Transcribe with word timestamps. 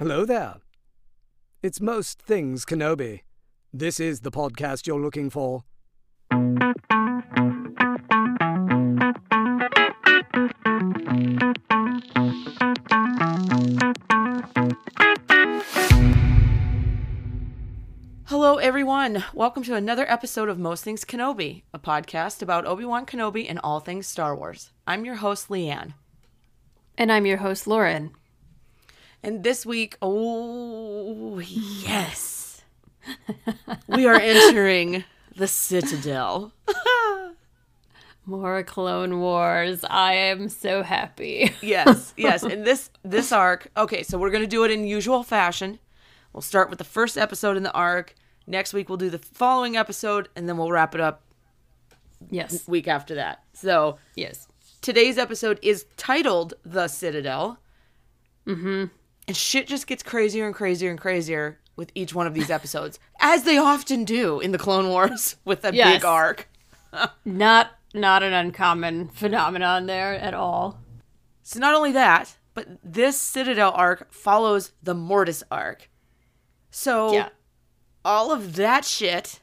Hello 0.00 0.24
there. 0.24 0.58
It's 1.60 1.80
Most 1.80 2.22
Things 2.22 2.64
Kenobi. 2.64 3.22
This 3.72 3.98
is 3.98 4.20
the 4.20 4.30
podcast 4.30 4.86
you're 4.86 5.00
looking 5.00 5.28
for. 5.28 5.64
Hello, 18.26 18.58
everyone. 18.58 19.24
Welcome 19.34 19.64
to 19.64 19.74
another 19.74 20.08
episode 20.08 20.48
of 20.48 20.60
Most 20.60 20.84
Things 20.84 21.04
Kenobi, 21.04 21.64
a 21.74 21.80
podcast 21.80 22.40
about 22.40 22.66
Obi 22.66 22.84
Wan 22.84 23.04
Kenobi 23.04 23.46
and 23.48 23.58
all 23.64 23.80
things 23.80 24.06
Star 24.06 24.36
Wars. 24.36 24.70
I'm 24.86 25.04
your 25.04 25.16
host, 25.16 25.48
Leanne. 25.48 25.94
And 26.96 27.10
I'm 27.10 27.26
your 27.26 27.38
host, 27.38 27.66
Lauren. 27.66 28.12
And 29.22 29.42
this 29.42 29.66
week, 29.66 29.96
oh, 30.00 31.38
yes, 31.40 32.62
we 33.88 34.06
are 34.06 34.18
entering 34.18 35.04
the 35.36 35.48
Citadel. 35.48 36.52
More 38.24 38.62
Clone 38.62 39.20
Wars. 39.20 39.84
I 39.88 40.12
am 40.12 40.48
so 40.48 40.82
happy. 40.82 41.50
yes, 41.62 42.12
yes. 42.16 42.42
And 42.42 42.64
this 42.66 42.90
this 43.02 43.32
arc, 43.32 43.70
okay, 43.76 44.02
so 44.02 44.18
we're 44.18 44.30
going 44.30 44.42
to 44.44 44.48
do 44.48 44.64
it 44.64 44.70
in 44.70 44.86
usual 44.86 45.22
fashion. 45.22 45.78
We'll 46.32 46.42
start 46.42 46.68
with 46.68 46.78
the 46.78 46.84
first 46.84 47.16
episode 47.16 47.56
in 47.56 47.62
the 47.62 47.72
arc. 47.72 48.14
Next 48.46 48.72
week 48.74 48.88
we'll 48.88 48.98
do 48.98 49.10
the 49.10 49.18
following 49.18 49.76
episode 49.76 50.28
and 50.36 50.46
then 50.48 50.58
we'll 50.58 50.70
wrap 50.70 50.94
it 50.94 51.00
up 51.00 51.22
Yes. 52.30 52.68
week 52.68 52.86
after 52.86 53.14
that. 53.14 53.42
So, 53.54 53.98
Yes. 54.14 54.46
today's 54.82 55.16
episode 55.18 55.58
is 55.62 55.86
titled 55.96 56.54
The 56.64 56.88
Citadel. 56.88 57.58
Mm-hmm. 58.46 58.84
And 59.28 59.36
shit 59.36 59.66
just 59.68 59.86
gets 59.86 60.02
crazier 60.02 60.46
and 60.46 60.54
crazier 60.54 60.90
and 60.90 60.98
crazier 60.98 61.58
with 61.76 61.92
each 61.94 62.14
one 62.14 62.26
of 62.26 62.34
these 62.34 62.50
episodes, 62.50 62.98
as 63.20 63.44
they 63.44 63.56
often 63.58 64.04
do 64.04 64.40
in 64.40 64.50
the 64.52 64.58
Clone 64.58 64.88
Wars 64.88 65.36
with 65.44 65.64
a 65.64 65.72
Yes. 65.74 65.98
big 65.98 66.04
arc. 66.04 66.48
Not 67.24 67.72
not 67.94 68.22
an 68.22 68.32
uncommon 68.32 69.08
phenomenon 69.08 69.86
there 69.86 70.14
at 70.14 70.34
all. 70.34 70.80
So 71.42 71.60
not 71.60 71.74
only 71.74 71.92
that, 71.92 72.36
but 72.54 72.66
this 72.82 73.18
Citadel 73.20 73.70
arc 73.72 74.12
follows 74.12 74.72
the 74.82 74.94
Mortis 74.94 75.42
arc. 75.50 75.88
So 76.70 77.12
Yeah. 77.12 77.28
all 78.04 78.32
of 78.32 78.56
that 78.56 78.84
shit, 78.84 79.40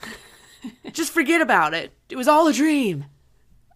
just 0.92 1.12
forget 1.12 1.40
about 1.40 1.74
it. 1.74 1.92
It 2.08 2.16
was 2.16 2.28
all 2.28 2.46
a 2.48 2.52
dream. 2.52 3.04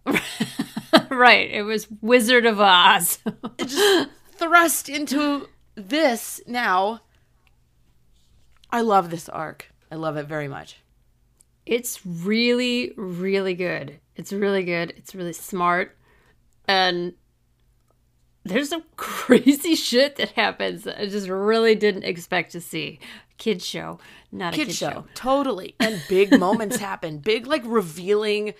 right. 1.09 1.49
It 1.51 1.63
was 1.63 1.87
Wizard 2.01 2.45
of 2.45 2.59
Oz. 2.59 3.19
It 3.57 3.67
just 3.67 4.09
thrust 4.47 4.89
into 4.89 5.47
this 5.75 6.41
now. 6.47 7.01
I 8.71 8.81
love 8.81 9.09
this 9.09 9.29
arc. 9.29 9.71
I 9.91 9.95
love 9.95 10.17
it 10.17 10.27
very 10.27 10.47
much. 10.47 10.79
it's 11.65 12.05
really, 12.05 12.91
really 12.97 13.53
good. 13.53 13.99
It's 14.15 14.33
really 14.33 14.63
good. 14.63 14.93
It's 14.97 15.15
really 15.15 15.31
smart. 15.33 15.95
And 16.67 17.13
there's 18.43 18.69
some 18.69 18.83
crazy 18.97 19.75
shit 19.75 20.17
that 20.17 20.31
happens 20.31 20.83
that 20.83 20.99
I 21.01 21.05
just 21.07 21.29
really 21.29 21.75
didn't 21.75 22.03
expect 22.03 22.51
to 22.51 22.61
see. 22.61 22.99
Kid 23.37 23.61
show, 23.61 23.99
not 24.31 24.53
a 24.53 24.57
Kid 24.57 24.67
kid 24.67 24.75
show, 24.75 24.89
show. 24.89 25.05
totally. 25.15 25.75
And 25.79 26.01
big 26.09 26.37
moments 26.39 26.77
happen. 26.77 27.19
Big, 27.19 27.47
like 27.47 27.63
revealing 27.65 28.53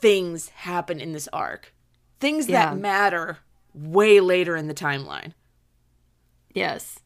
things 0.00 0.48
happen 0.48 1.00
in 1.00 1.12
this 1.12 1.28
arc. 1.32 1.74
Things 2.20 2.48
Yeah. 2.48 2.70
that 2.70 2.78
matter 2.78 3.38
way 3.74 4.20
later 4.20 4.56
in 4.56 4.68
the 4.68 4.74
timeline. 4.74 5.32
Yes. 6.54 7.00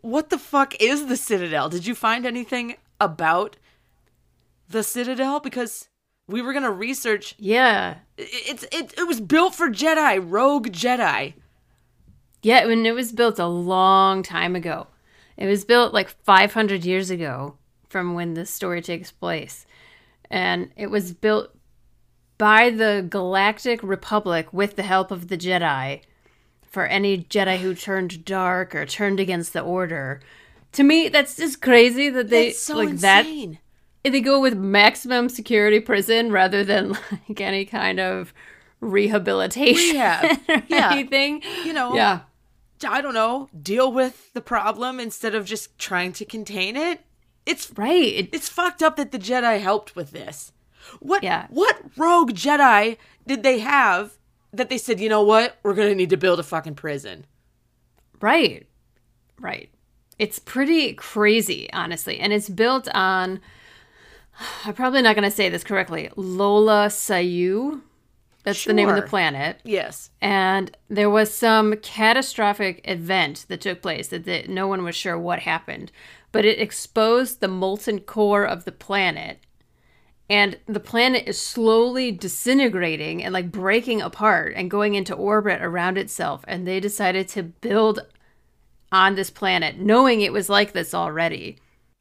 What 0.00 0.30
the 0.30 0.38
fuck 0.38 0.80
is 0.80 1.06
the 1.06 1.16
Citadel? 1.16 1.68
Did 1.68 1.86
you 1.86 1.94
find 1.94 2.26
anything 2.26 2.76
about 3.00 3.56
the 4.68 4.82
Citadel? 4.82 5.38
Because 5.38 5.88
we 6.26 6.42
were 6.42 6.52
gonna 6.52 6.70
research. 6.70 7.34
Yeah. 7.38 7.98
It's 8.16 8.64
it, 8.72 8.94
it 8.98 9.06
was 9.06 9.20
built 9.20 9.54
for 9.54 9.68
Jedi, 9.68 10.22
rogue 10.24 10.68
Jedi. 10.68 11.34
Yeah, 12.42 12.66
when 12.66 12.84
it 12.84 12.94
was 12.94 13.12
built 13.12 13.38
a 13.38 13.46
long 13.46 14.22
time 14.22 14.56
ago. 14.56 14.88
It 15.36 15.46
was 15.46 15.64
built 15.64 15.94
like 15.94 16.10
500 16.24 16.84
years 16.84 17.10
ago 17.10 17.56
from 17.88 18.14
when 18.14 18.34
the 18.34 18.46
story 18.46 18.82
takes 18.82 19.10
place. 19.12 19.66
And 20.30 20.70
it 20.76 20.88
was 20.88 21.12
built 21.12 21.54
by 22.42 22.70
the 22.70 23.06
Galactic 23.08 23.80
Republic 23.84 24.52
with 24.52 24.74
the 24.74 24.82
help 24.82 25.12
of 25.12 25.28
the 25.28 25.38
Jedi 25.38 26.00
for 26.68 26.86
any 26.86 27.18
Jedi 27.22 27.58
who 27.58 27.72
turned 27.72 28.24
dark 28.24 28.74
or 28.74 28.84
turned 28.84 29.20
against 29.20 29.52
the 29.52 29.60
Order. 29.60 30.18
To 30.72 30.82
me, 30.82 31.08
that's 31.08 31.36
just 31.36 31.62
crazy 31.62 32.08
that 32.10 32.30
they 32.30 32.50
so 32.50 32.76
like 32.78 32.96
that 32.98 33.26
insane. 33.26 33.60
they 34.02 34.20
go 34.20 34.40
with 34.40 34.54
maximum 34.56 35.28
security 35.28 35.78
prison 35.78 36.32
rather 36.32 36.64
than 36.64 36.92
like 37.28 37.40
any 37.40 37.64
kind 37.64 38.00
of 38.00 38.34
rehabilitation 38.80 39.92
Rehab. 39.92 40.38
or 40.48 40.62
Yeah. 40.66 40.90
anything. 40.92 41.42
You 41.64 41.74
know, 41.74 41.94
Yeah. 41.94 42.20
I 42.88 43.00
don't 43.00 43.14
know, 43.14 43.48
deal 43.62 43.92
with 43.92 44.32
the 44.34 44.40
problem 44.40 44.98
instead 44.98 45.36
of 45.36 45.46
just 45.46 45.78
trying 45.78 46.12
to 46.14 46.24
contain 46.24 46.74
it. 46.76 47.02
It's 47.46 47.70
Right. 47.78 48.12
It- 48.14 48.30
it's 48.32 48.48
fucked 48.48 48.82
up 48.82 48.96
that 48.96 49.12
the 49.12 49.18
Jedi 49.20 49.60
helped 49.60 49.94
with 49.94 50.10
this. 50.10 50.50
What 51.00 51.22
Yeah. 51.22 51.46
what 51.50 51.80
rogue 51.96 52.32
Jedi 52.32 52.96
did 53.26 53.42
they 53.42 53.60
have 53.60 54.18
that 54.52 54.68
they 54.68 54.78
said, 54.78 55.00
you 55.00 55.08
know 55.08 55.22
what, 55.22 55.56
we're 55.62 55.74
gonna 55.74 55.94
need 55.94 56.10
to 56.10 56.16
build 56.16 56.40
a 56.40 56.42
fucking 56.42 56.74
prison? 56.74 57.26
Right. 58.20 58.66
Right. 59.40 59.70
It's 60.18 60.38
pretty 60.38 60.92
crazy, 60.94 61.68
honestly. 61.72 62.20
And 62.20 62.32
it's 62.32 62.48
built 62.48 62.88
on, 62.94 63.40
I'm 64.64 64.74
probably 64.74 65.02
not 65.02 65.16
going 65.16 65.28
to 65.28 65.34
say 65.34 65.48
this 65.48 65.64
correctly, 65.64 66.10
Lola 66.16 66.86
Sayu. 66.86 67.80
That's 68.44 68.64
the 68.64 68.72
name 68.72 68.88
of 68.88 68.96
the 68.96 69.02
planet. 69.02 69.60
Yes. 69.64 70.10
And 70.20 70.76
there 70.88 71.10
was 71.10 71.32
some 71.32 71.76
catastrophic 71.76 72.80
event 72.84 73.46
that 73.48 73.60
took 73.60 73.82
place 73.82 74.08
that, 74.08 74.24
that 74.24 74.48
no 74.48 74.66
one 74.66 74.82
was 74.82 74.96
sure 74.96 75.16
what 75.18 75.40
happened, 75.40 75.92
but 76.32 76.44
it 76.44 76.58
exposed 76.60 77.40
the 77.40 77.46
molten 77.48 78.00
core 78.00 78.44
of 78.44 78.64
the 78.64 78.72
planet. 78.72 79.38
And 80.30 80.58
the 80.66 80.80
planet 80.80 81.24
is 81.26 81.40
slowly 81.40 82.10
disintegrating 82.10 83.22
and 83.22 83.34
like 83.34 83.52
breaking 83.52 84.00
apart 84.00 84.54
and 84.56 84.70
going 84.70 84.94
into 84.94 85.14
orbit 85.14 85.60
around 85.60 85.98
itself. 85.98 86.44
And 86.48 86.66
they 86.66 86.80
decided 86.80 87.28
to 87.28 87.42
build 87.42 88.00
on 88.90 89.14
this 89.14 89.30
planet, 89.30 89.78
knowing 89.78 90.20
it 90.20 90.32
was 90.32 90.48
like 90.48 90.72
this 90.72 90.94
already. 90.94 91.58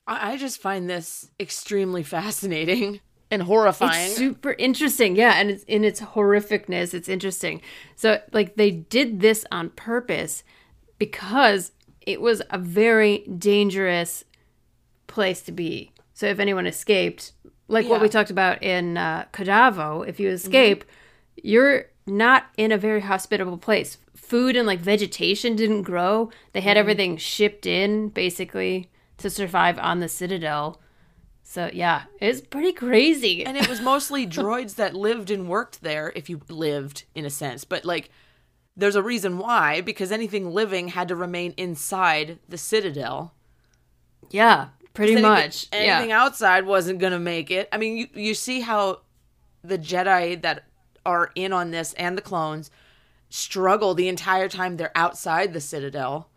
I, 0.07 0.35
just 0.37 0.61
find 0.61 0.89
this 0.89 1.31
extremely 1.39 2.03
fascinating 2.03 2.99
and 3.31 3.43
horrifying. 3.43 4.07
It's 4.07 4.17
super 4.17 4.53
interesting. 4.53 5.15
Yeah, 5.15 5.33
and 5.35 5.49
it's 5.49 5.63
in 5.63 5.83
its 5.83 6.01
horrificness, 6.01 6.93
it's 6.93 7.07
interesting. 7.07 7.61
So 7.95 8.19
like 8.33 8.55
they 8.55 8.71
did 8.71 9.21
this 9.21 9.45
on 9.51 9.69
purpose 9.69 10.43
because 10.97 11.71
it 12.01 12.19
was 12.19 12.41
a 12.49 12.57
very 12.57 13.19
dangerous 13.19 14.25
place 15.07 15.41
to 15.43 15.51
be. 15.51 15.91
So 16.13 16.25
if 16.27 16.39
anyone 16.39 16.67
escaped, 16.67 17.31
like 17.71 17.87
what 17.87 18.01
we 18.01 18.09
talked 18.09 18.29
about 18.29 18.61
in 18.61 18.97
uh, 18.97 19.25
Kadavo, 19.31 20.07
if 20.07 20.19
you 20.19 20.29
escape, 20.29 20.83
you're 21.41 21.85
not 22.05 22.47
in 22.57 22.71
a 22.71 22.77
very 22.77 23.01
hospitable 23.01 23.57
place. 23.57 23.97
Food 24.15 24.55
and 24.55 24.67
like 24.67 24.79
vegetation 24.79 25.55
didn't 25.55 25.83
grow. 25.83 26.29
They 26.53 26.61
had 26.61 26.77
everything 26.77 27.17
shipped 27.17 27.65
in 27.65 28.09
basically 28.09 28.89
to 29.17 29.29
survive 29.29 29.79
on 29.79 29.99
the 29.99 30.09
Citadel. 30.09 30.81
So 31.43 31.69
yeah, 31.73 32.03
it's 32.19 32.41
pretty 32.41 32.73
crazy. 32.73 33.45
and 33.45 33.57
it 33.57 33.69
was 33.69 33.81
mostly 33.81 34.27
droids 34.39 34.75
that 34.75 34.93
lived 34.93 35.31
and 35.31 35.47
worked 35.47 35.81
there, 35.81 36.11
if 36.15 36.29
you 36.29 36.41
lived 36.49 37.05
in 37.15 37.25
a 37.25 37.29
sense. 37.29 37.63
But 37.63 37.85
like, 37.85 38.09
there's 38.75 38.95
a 38.95 39.03
reason 39.03 39.37
why, 39.37 39.81
because 39.81 40.11
anything 40.11 40.51
living 40.51 40.89
had 40.89 41.07
to 41.09 41.15
remain 41.15 41.53
inside 41.57 42.39
the 42.47 42.57
Citadel. 42.57 43.33
yeah, 44.29 44.69
pretty 44.93 45.13
Anything- 45.13 45.29
much. 45.29 45.67
Anything 45.71 46.09
yeah. 46.09 46.23
outside 46.23 46.65
wasn't 46.65 46.99
gonna 46.99 47.19
make 47.19 47.51
it. 47.51 47.67
I 47.71 47.77
mean, 47.77 47.97
you 47.97 48.07
you 48.13 48.33
see 48.33 48.61
how 48.61 49.01
the 49.63 49.77
Jedi 49.77 50.41
that 50.41 50.65
are 51.05 51.31
in 51.35 51.53
on 51.53 51.71
this 51.71 51.93
and 51.93 52.17
the 52.17 52.21
clones, 52.21 52.69
struggle 53.29 53.93
the 53.93 54.07
entire 54.07 54.49
time 54.49 54.77
they're 54.77 54.91
outside 54.95 55.53
the 55.53 55.61
Citadel. 55.61 56.29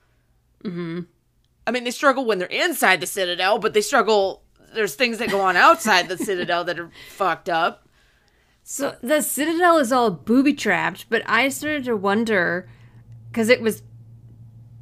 Mm-hmm. 0.62 1.00
I 1.66 1.70
mean, 1.70 1.84
they 1.84 1.90
struggle 1.90 2.24
when 2.24 2.38
they're 2.38 2.48
inside 2.48 3.00
the 3.00 3.06
Citadel, 3.06 3.58
but 3.58 3.74
they 3.74 3.80
struggle. 3.80 4.42
There's 4.74 4.94
things 4.94 5.18
that 5.18 5.30
go 5.30 5.40
on 5.40 5.56
outside 5.56 6.08
the 6.08 6.18
Citadel 6.18 6.64
that 6.64 6.78
are 6.78 6.90
fucked 7.10 7.48
up. 7.48 7.88
So 8.62 8.96
the 9.02 9.20
Citadel 9.20 9.78
is 9.78 9.92
all 9.92 10.10
booby 10.10 10.54
trapped, 10.54 11.06
but 11.10 11.22
I 11.26 11.48
started 11.50 11.84
to 11.84 11.96
wonder 11.96 12.68
because 13.30 13.48
it 13.48 13.60
was 13.60 13.82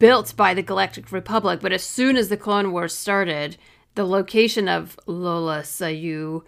built 0.03 0.37
by 0.37 0.53
the 0.53 0.63
Galactic 0.63 1.13
Republic, 1.13 1.61
but 1.63 1.73
as 1.73 1.85
soon 1.85 2.17
as 2.17 2.29
the 2.29 2.37
Clone 2.37 2.73
Wars 2.73 2.93
started, 2.93 3.57
the 3.95 4.05
location 4.05 4.69
of 4.69 4.99
Lola 5.07 5.61
Sayu 5.61 6.43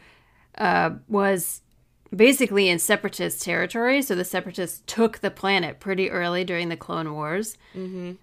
uh, 0.58 0.90
was 1.06 1.60
basically 2.14 2.68
in 2.68 2.80
separatist 2.80 3.42
territory. 3.42 4.02
So 4.02 4.16
the 4.16 4.24
separatists 4.24 4.82
took 4.86 5.20
the 5.20 5.30
planet 5.30 5.78
pretty 5.78 6.10
early 6.10 6.42
during 6.42 6.68
the 6.68 6.76
Clone 6.76 7.12
Wars. 7.12 7.56
Mm-hmm. 7.76 8.14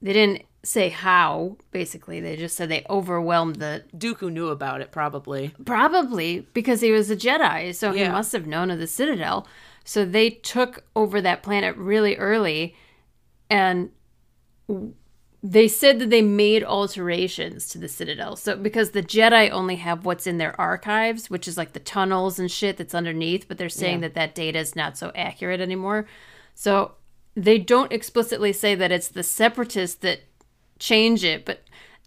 They 0.00 0.12
didn't 0.14 0.44
say 0.62 0.88
how, 0.88 1.58
basically. 1.70 2.20
They 2.20 2.36
just 2.36 2.56
said 2.56 2.70
they 2.70 2.86
overwhelmed 2.88 3.56
the. 3.56 3.84
Dooku 3.94 4.32
knew 4.32 4.48
about 4.48 4.80
it, 4.80 4.90
probably. 4.90 5.52
Probably 5.66 6.46
because 6.54 6.80
he 6.80 6.92
was 6.92 7.10
a 7.10 7.16
Jedi, 7.16 7.74
so 7.74 7.92
he 7.92 8.08
must 8.08 8.32
have 8.32 8.46
known 8.46 8.70
of 8.70 8.78
the 8.78 8.86
Citadel. 8.86 9.46
So 9.84 10.06
they 10.06 10.30
took 10.30 10.84
over 10.96 11.20
that 11.20 11.42
planet 11.42 11.76
really 11.76 12.16
early, 12.16 12.74
and 13.50 13.90
they 15.42 15.66
said 15.66 15.98
that 15.98 16.10
they 16.10 16.22
made 16.22 16.62
alterations 16.62 17.68
to 17.68 17.78
the 17.78 17.88
Citadel. 17.88 18.36
So 18.36 18.56
because 18.56 18.90
the 18.90 19.02
Jedi 19.02 19.50
only 19.50 19.76
have 19.76 20.04
what's 20.04 20.26
in 20.26 20.38
their 20.38 20.58
archives, 20.60 21.28
which 21.28 21.48
is 21.48 21.58
like 21.58 21.72
the 21.72 21.80
tunnels 21.80 22.38
and 22.38 22.50
shit 22.50 22.76
that's 22.76 22.94
underneath, 22.94 23.48
but 23.48 23.58
they're 23.58 23.68
saying 23.68 24.00
that 24.00 24.14
that 24.14 24.36
data 24.36 24.60
is 24.60 24.76
not 24.76 24.96
so 24.96 25.10
accurate 25.16 25.60
anymore. 25.60 26.06
So 26.54 26.92
they 27.34 27.58
don't 27.58 27.92
explicitly 27.92 28.52
say 28.52 28.76
that 28.76 28.92
it's 28.92 29.08
the 29.08 29.24
separatists 29.24 29.96
that 29.96 30.20
change 30.78 31.24
it, 31.24 31.44
but 31.44 31.62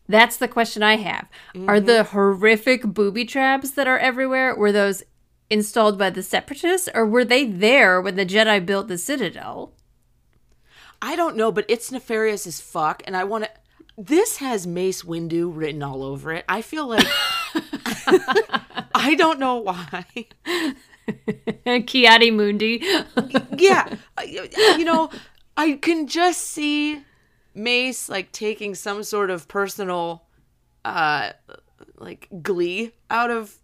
that's 0.08 0.38
the 0.38 0.48
question 0.48 0.82
I 0.82 0.96
have. 0.98 1.28
Are 1.56 1.78
mm-hmm. 1.78 1.88
the 1.88 2.04
horrific 2.06 2.84
booby 2.84 3.26
traps 3.26 3.72
that 3.72 3.88
are 3.88 4.00
everywhere 4.00 4.56
were 4.56 4.72
those 4.72 5.04
installed 5.50 5.98
by 5.98 6.10
the 6.10 6.24
separatists 6.24 6.88
or 6.94 7.06
were 7.06 7.26
they 7.26 7.46
there 7.46 8.02
when 8.02 8.16
the 8.16 8.26
Jedi 8.26 8.66
built 8.66 8.88
the 8.88 8.98
Citadel? 8.98 9.74
I 11.06 11.16
don't 11.16 11.36
know, 11.38 11.52
but 11.52 11.66
it's 11.68 11.92
nefarious 11.92 12.48
as 12.48 12.60
fuck, 12.60 13.04
and 13.06 13.16
I 13.16 13.26
want 13.26 13.44
to. 13.44 13.50
This 13.96 14.38
has 14.38 14.66
Mace 14.66 15.04
Windu 15.04 15.52
written 15.56 15.84
all 15.84 16.02
over 16.02 16.34
it. 16.34 16.44
I 16.50 16.64
feel 16.64 16.88
like. 16.88 17.06
I 18.96 19.14
don't 19.16 19.40
know 19.40 19.58
why. 19.58 20.06
Kiadi 21.68 22.34
Mundi. 22.34 22.84
yeah 23.58 23.96
you 24.78 24.84
know 24.84 25.10
i 25.56 25.74
can 25.74 26.08
just 26.08 26.42
see 26.42 27.04
mace 27.54 28.10
like 28.10 28.32
taking 28.32 28.74
some 28.74 29.04
sort 29.04 29.30
of 29.30 29.48
personal 29.48 30.24
uh 30.84 31.32
like 31.98 32.28
glee 32.42 32.92
out 33.10 33.30
of 33.30 33.56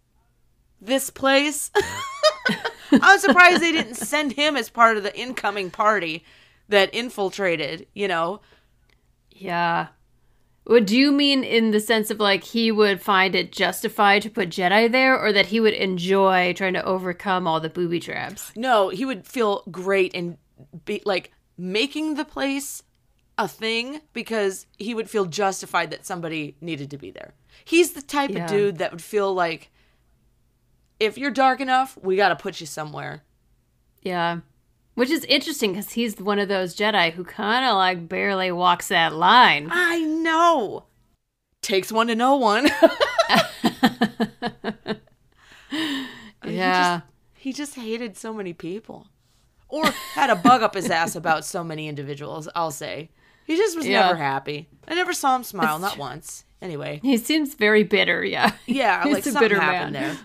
this 0.80 1.10
place 1.10 1.70
i'm 2.92 3.18
surprised 3.18 3.60
they 3.60 3.72
didn't 3.72 3.96
send 3.96 4.32
him 4.32 4.56
as 4.56 4.70
part 4.70 4.96
of 4.96 5.02
the 5.02 5.18
incoming 5.18 5.70
party 5.70 6.24
that 6.68 6.94
infiltrated 6.94 7.86
you 7.94 8.08
know 8.08 8.40
yeah. 9.34 9.88
What 10.64 10.86
do 10.86 10.96
you 10.96 11.10
mean 11.10 11.42
in 11.42 11.72
the 11.72 11.80
sense 11.80 12.10
of 12.10 12.20
like 12.20 12.44
he 12.44 12.70
would 12.70 13.00
find 13.02 13.34
it 13.34 13.50
justified 13.50 14.22
to 14.22 14.30
put 14.30 14.50
Jedi 14.50 14.92
there 14.92 15.18
or 15.18 15.32
that 15.32 15.46
he 15.46 15.58
would 15.58 15.72
enjoy 15.74 16.52
trying 16.52 16.74
to 16.74 16.84
overcome 16.84 17.48
all 17.48 17.58
the 17.58 17.68
booby 17.68 17.98
traps? 17.98 18.52
no 18.54 18.88
he 18.90 19.04
would 19.04 19.26
feel 19.26 19.64
great 19.70 20.14
and 20.14 20.36
be 20.84 21.02
like 21.04 21.32
making 21.58 22.14
the 22.14 22.24
place 22.24 22.82
a 23.38 23.48
thing 23.48 24.00
because 24.12 24.66
he 24.78 24.94
would 24.94 25.10
feel 25.10 25.24
justified 25.24 25.90
that 25.90 26.06
somebody 26.06 26.54
needed 26.60 26.90
to 26.90 26.98
be 26.98 27.10
there. 27.10 27.34
He's 27.64 27.92
the 27.92 28.02
type 28.02 28.30
Yeah. 28.30 28.44
of 28.44 28.50
dude 28.50 28.78
that 28.78 28.92
would 28.92 29.02
feel 29.02 29.34
like 29.34 29.70
if 31.00 31.18
you're 31.18 31.30
dark 31.32 31.60
enough, 31.60 31.98
we 32.00 32.14
got 32.14 32.28
to 32.28 32.36
put 32.36 32.60
you 32.60 32.66
somewhere. 32.66 33.24
Yeah. 34.02 34.40
Which 34.94 35.10
is 35.10 35.24
interesting 35.24 35.72
because 35.72 35.92
he's 35.92 36.16
one 36.20 36.38
of 36.38 36.48
those 36.48 36.76
Jedi 36.76 37.12
who 37.12 37.24
kind 37.24 37.64
of 37.64 37.76
like 37.76 38.08
barely 38.08 38.52
walks 38.52 38.88
that 38.88 39.14
line. 39.14 39.68
I 39.70 40.00
know. 40.00 40.84
Takes 41.62 41.90
one 41.90 42.08
to 42.08 42.14
know 42.14 42.36
one. 42.36 42.68
Yeah. 46.44 47.02
he 47.34 47.52
just 47.52 47.76
hated 47.76 48.16
so 48.16 48.34
many 48.34 48.52
people. 48.52 49.06
Or 49.68 49.86
had 50.14 50.28
a 50.28 50.36
bug 50.36 50.62
up 50.62 50.74
his 50.74 50.90
ass 50.90 51.14
about 51.16 51.44
so 51.46 51.64
many 51.64 51.88
individuals, 51.88 52.48
I'll 52.54 52.70
say. 52.72 53.10
He 53.46 53.56
just 53.56 53.76
was 53.76 53.86
Yeah. 53.86 54.02
never 54.02 54.16
happy. 54.16 54.68
I 54.86 54.94
never 54.94 55.12
saw 55.14 55.34
him 55.36 55.44
smile, 55.44 55.78
not 55.78 55.96
once. 55.96 56.44
Anyway. 56.60 57.00
He 57.02 57.16
seems 57.16 57.54
very 57.54 57.82
bitter, 57.84 58.22
yeah. 58.24 58.52
Yeah, 58.66 59.02
He's 59.04 59.14
like 59.14 59.26
a 59.26 59.30
something 59.30 59.48
bitter 59.48 59.60
happened 59.60 59.92
man. 59.94 60.18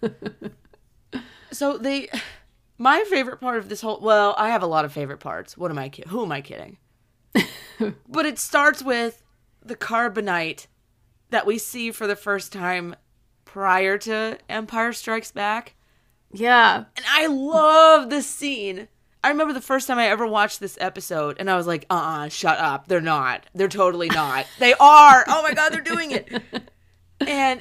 there. 0.00 0.12
so 1.52 1.78
they, 1.78 2.08
my 2.78 3.04
favorite 3.08 3.40
part 3.40 3.58
of 3.58 3.68
this 3.68 3.80
whole. 3.80 4.00
Well, 4.00 4.34
I 4.38 4.50
have 4.50 4.62
a 4.62 4.66
lot 4.66 4.84
of 4.84 4.92
favorite 4.92 5.20
parts. 5.20 5.56
What 5.56 5.70
am 5.70 5.78
I? 5.78 5.88
Ki- 5.88 6.04
who 6.08 6.22
am 6.24 6.32
I 6.32 6.40
kidding? 6.40 6.78
but 8.08 8.26
it 8.26 8.38
starts 8.38 8.82
with 8.82 9.22
the 9.62 9.76
carbonite 9.76 10.66
that 11.30 11.46
we 11.46 11.58
see 11.58 11.90
for 11.90 12.06
the 12.06 12.16
first 12.16 12.52
time 12.52 12.94
prior 13.44 13.98
to 13.98 14.38
Empire 14.48 14.92
Strikes 14.92 15.32
Back, 15.32 15.74
Yeah. 16.32 16.84
and 16.96 17.06
I 17.08 17.26
love 17.26 18.10
this 18.10 18.26
scene. 18.26 18.88
I 19.24 19.30
remember 19.30 19.52
the 19.52 19.60
first 19.60 19.88
time 19.88 19.98
I 19.98 20.06
ever 20.06 20.26
watched 20.26 20.60
this 20.60 20.78
episode, 20.80 21.36
and 21.40 21.50
I 21.50 21.56
was 21.56 21.66
like, 21.66 21.84
"Uh, 21.90 21.94
uh 22.24 22.28
shut 22.28 22.58
up! 22.58 22.86
They're 22.86 23.00
not. 23.00 23.44
They're 23.54 23.66
totally 23.68 24.08
not. 24.08 24.46
they 24.60 24.72
are. 24.74 25.24
Oh 25.26 25.42
my 25.42 25.52
god, 25.52 25.72
they're 25.72 25.80
doing 25.80 26.12
it!" 26.12 26.30
and 27.26 27.60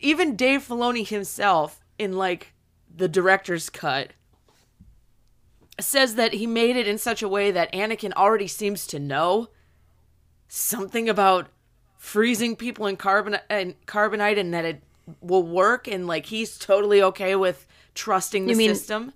even 0.00 0.34
Dave 0.36 0.66
Filoni 0.66 1.06
himself, 1.06 1.80
in 1.98 2.14
like 2.14 2.52
the 2.94 3.08
director's 3.08 3.70
cut, 3.70 4.12
says 5.80 6.14
that 6.16 6.34
he 6.34 6.46
made 6.46 6.76
it 6.76 6.86
in 6.86 6.98
such 6.98 7.22
a 7.22 7.28
way 7.28 7.50
that 7.50 7.72
Anakin 7.72 8.12
already 8.12 8.46
seems 8.46 8.86
to 8.88 8.98
know 8.98 9.48
something 10.48 11.08
about 11.08 11.48
freezing 11.96 12.56
people 12.56 12.86
in 12.86 12.96
carbon 12.96 13.38
and 13.48 13.74
carbonite, 13.86 14.38
and 14.38 14.52
that 14.52 14.64
it 14.64 14.82
will 15.20 15.42
work, 15.42 15.88
and 15.88 16.06
like 16.06 16.26
he's 16.26 16.58
totally 16.58 17.02
okay 17.02 17.34
with 17.34 17.66
trusting 17.94 18.46
the 18.46 18.52
You 18.52 18.56
mean 18.56 18.74
system. 18.74 19.12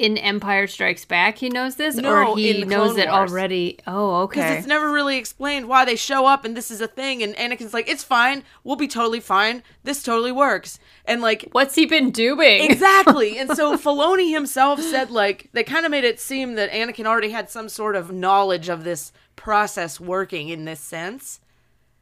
In 0.00 0.16
Empire 0.16 0.66
Strikes 0.66 1.04
Back, 1.04 1.36
he 1.36 1.50
knows 1.50 1.76
this? 1.76 1.94
No, 1.94 2.32
or 2.32 2.34
he 2.38 2.64
knows 2.64 2.96
it 2.96 3.06
already? 3.06 3.78
Oh, 3.86 4.22
okay. 4.22 4.40
Because 4.40 4.56
it's 4.56 4.66
never 4.66 4.90
really 4.90 5.18
explained 5.18 5.68
why 5.68 5.84
they 5.84 5.94
show 5.94 6.24
up 6.24 6.46
and 6.46 6.56
this 6.56 6.70
is 6.70 6.80
a 6.80 6.86
thing, 6.88 7.22
and 7.22 7.36
Anakin's 7.36 7.74
like, 7.74 7.86
"It's 7.86 8.02
fine. 8.02 8.42
We'll 8.64 8.76
be 8.76 8.88
totally 8.88 9.20
fine. 9.20 9.62
This 9.84 10.02
totally 10.02 10.32
works." 10.32 10.78
And 11.04 11.20
like, 11.20 11.50
What's 11.52 11.74
he 11.74 11.84
been 11.84 12.10
doing? 12.12 12.64
exactly. 12.64 13.36
And 13.36 13.54
so 13.54 13.76
Filoni 13.78 14.32
himself 14.32 14.80
said 14.80 15.10
like 15.10 15.50
they 15.52 15.64
kind 15.64 15.84
of 15.84 15.90
made 15.90 16.04
it 16.04 16.18
seem 16.18 16.54
that 16.54 16.70
Anakin 16.70 17.04
already 17.04 17.30
had 17.30 17.50
some 17.50 17.68
sort 17.68 17.94
of 17.94 18.10
knowledge 18.10 18.70
of 18.70 18.84
this 18.84 19.12
process 19.36 20.00
working 20.00 20.48
in 20.48 20.64
this 20.64 20.80
sense. 20.80 21.40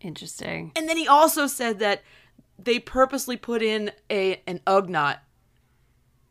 Interesting. 0.00 0.70
And 0.76 0.88
then 0.88 0.96
he 0.96 1.08
also 1.08 1.48
said 1.48 1.80
that 1.80 2.02
they 2.58 2.78
purposely 2.78 3.36
put 3.36 3.60
in 3.60 3.90
a 4.08 4.40
an 4.46 4.60
Ugnaught 4.68 5.18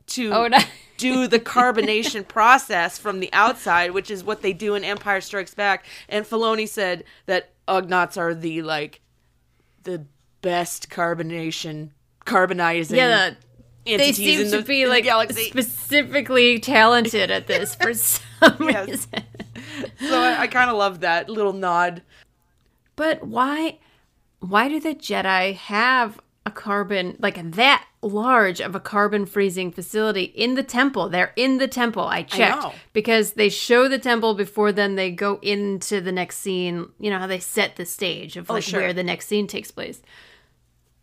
to 0.07 0.31
Oh, 0.33 0.47
no. 0.47 0.57
do 0.97 1.27
the 1.27 1.39
carbonation 1.39 2.27
process 2.27 2.97
from 2.97 3.19
the 3.19 3.29
outside, 3.31 3.91
which 3.91 4.09
is 4.09 4.23
what 4.23 4.41
they 4.41 4.51
do 4.53 4.73
in 4.75 4.83
Empire 4.83 5.21
Strikes 5.21 5.53
Back. 5.53 5.85
And 6.09 6.25
Filoni 6.25 6.67
said 6.67 7.03
that 7.27 7.51
Ugnaughts 7.67 8.17
are 8.17 8.33
the 8.33 8.61
like 8.63 9.01
the 9.83 10.05
best 10.41 10.89
carbonation 10.89 11.89
carbonizing 12.25 12.95
Yeah, 12.97 13.31
the, 13.85 13.97
they 13.97 14.11
seem 14.11 14.41
in 14.41 14.51
the, 14.51 14.57
to 14.57 14.63
be 14.63 14.85
like 14.85 15.05
specifically 15.31 16.59
talented 16.59 17.29
at 17.31 17.47
this 17.47 17.75
for 17.75 17.93
some 17.93 18.55
Yes. 18.61 18.87
reason. 18.87 19.23
so 19.99 20.19
I, 20.21 20.41
I 20.41 20.47
kind 20.47 20.69
of 20.69 20.77
love 20.77 21.01
that 21.01 21.29
little 21.29 21.53
nod. 21.53 22.01
But 22.95 23.25
why 23.25 23.79
why 24.39 24.67
do 24.69 24.79
the 24.79 24.95
Jedi 24.95 25.55
have 25.55 26.19
a 26.48 26.51
carbon 26.51 27.18
like 27.20 27.51
that 27.51 27.86
large 28.01 28.62
of 28.62 28.74
a 28.74 28.80
carbon 28.80 29.25
freezing 29.25 29.72
facility 29.72 30.24
in 30.24 30.56
the 30.56 30.63
temple? 30.63 31.10
They're 31.10 31.34
in 31.36 31.58
the 31.58 31.68
temple. 31.68 32.08
I 32.08 32.24
checked 32.24 32.63
know. 32.63 32.74
because 32.94 33.34
they 33.34 33.50
show 33.50 33.89
the 33.89 34.00
temple 34.00 34.34
before 34.34 34.72
then 34.72 34.96
they 34.96 35.12
go 35.12 35.39
into 35.42 36.00
the 36.00 36.13
next 36.13 36.38
scene. 36.38 36.88
You 37.00 37.10
know 37.10 37.20
how 37.20 37.27
they 37.27 37.39
set 37.39 37.75
the 37.75 37.86
stage 37.86 38.38
of 38.38 38.50
oh, 38.50 38.56
like 38.56 38.63
sure. 38.63 38.80
where 38.80 38.94
the 38.94 39.04
next 39.04 39.27
scene 39.27 39.46
takes 39.46 39.72
place. 39.72 40.01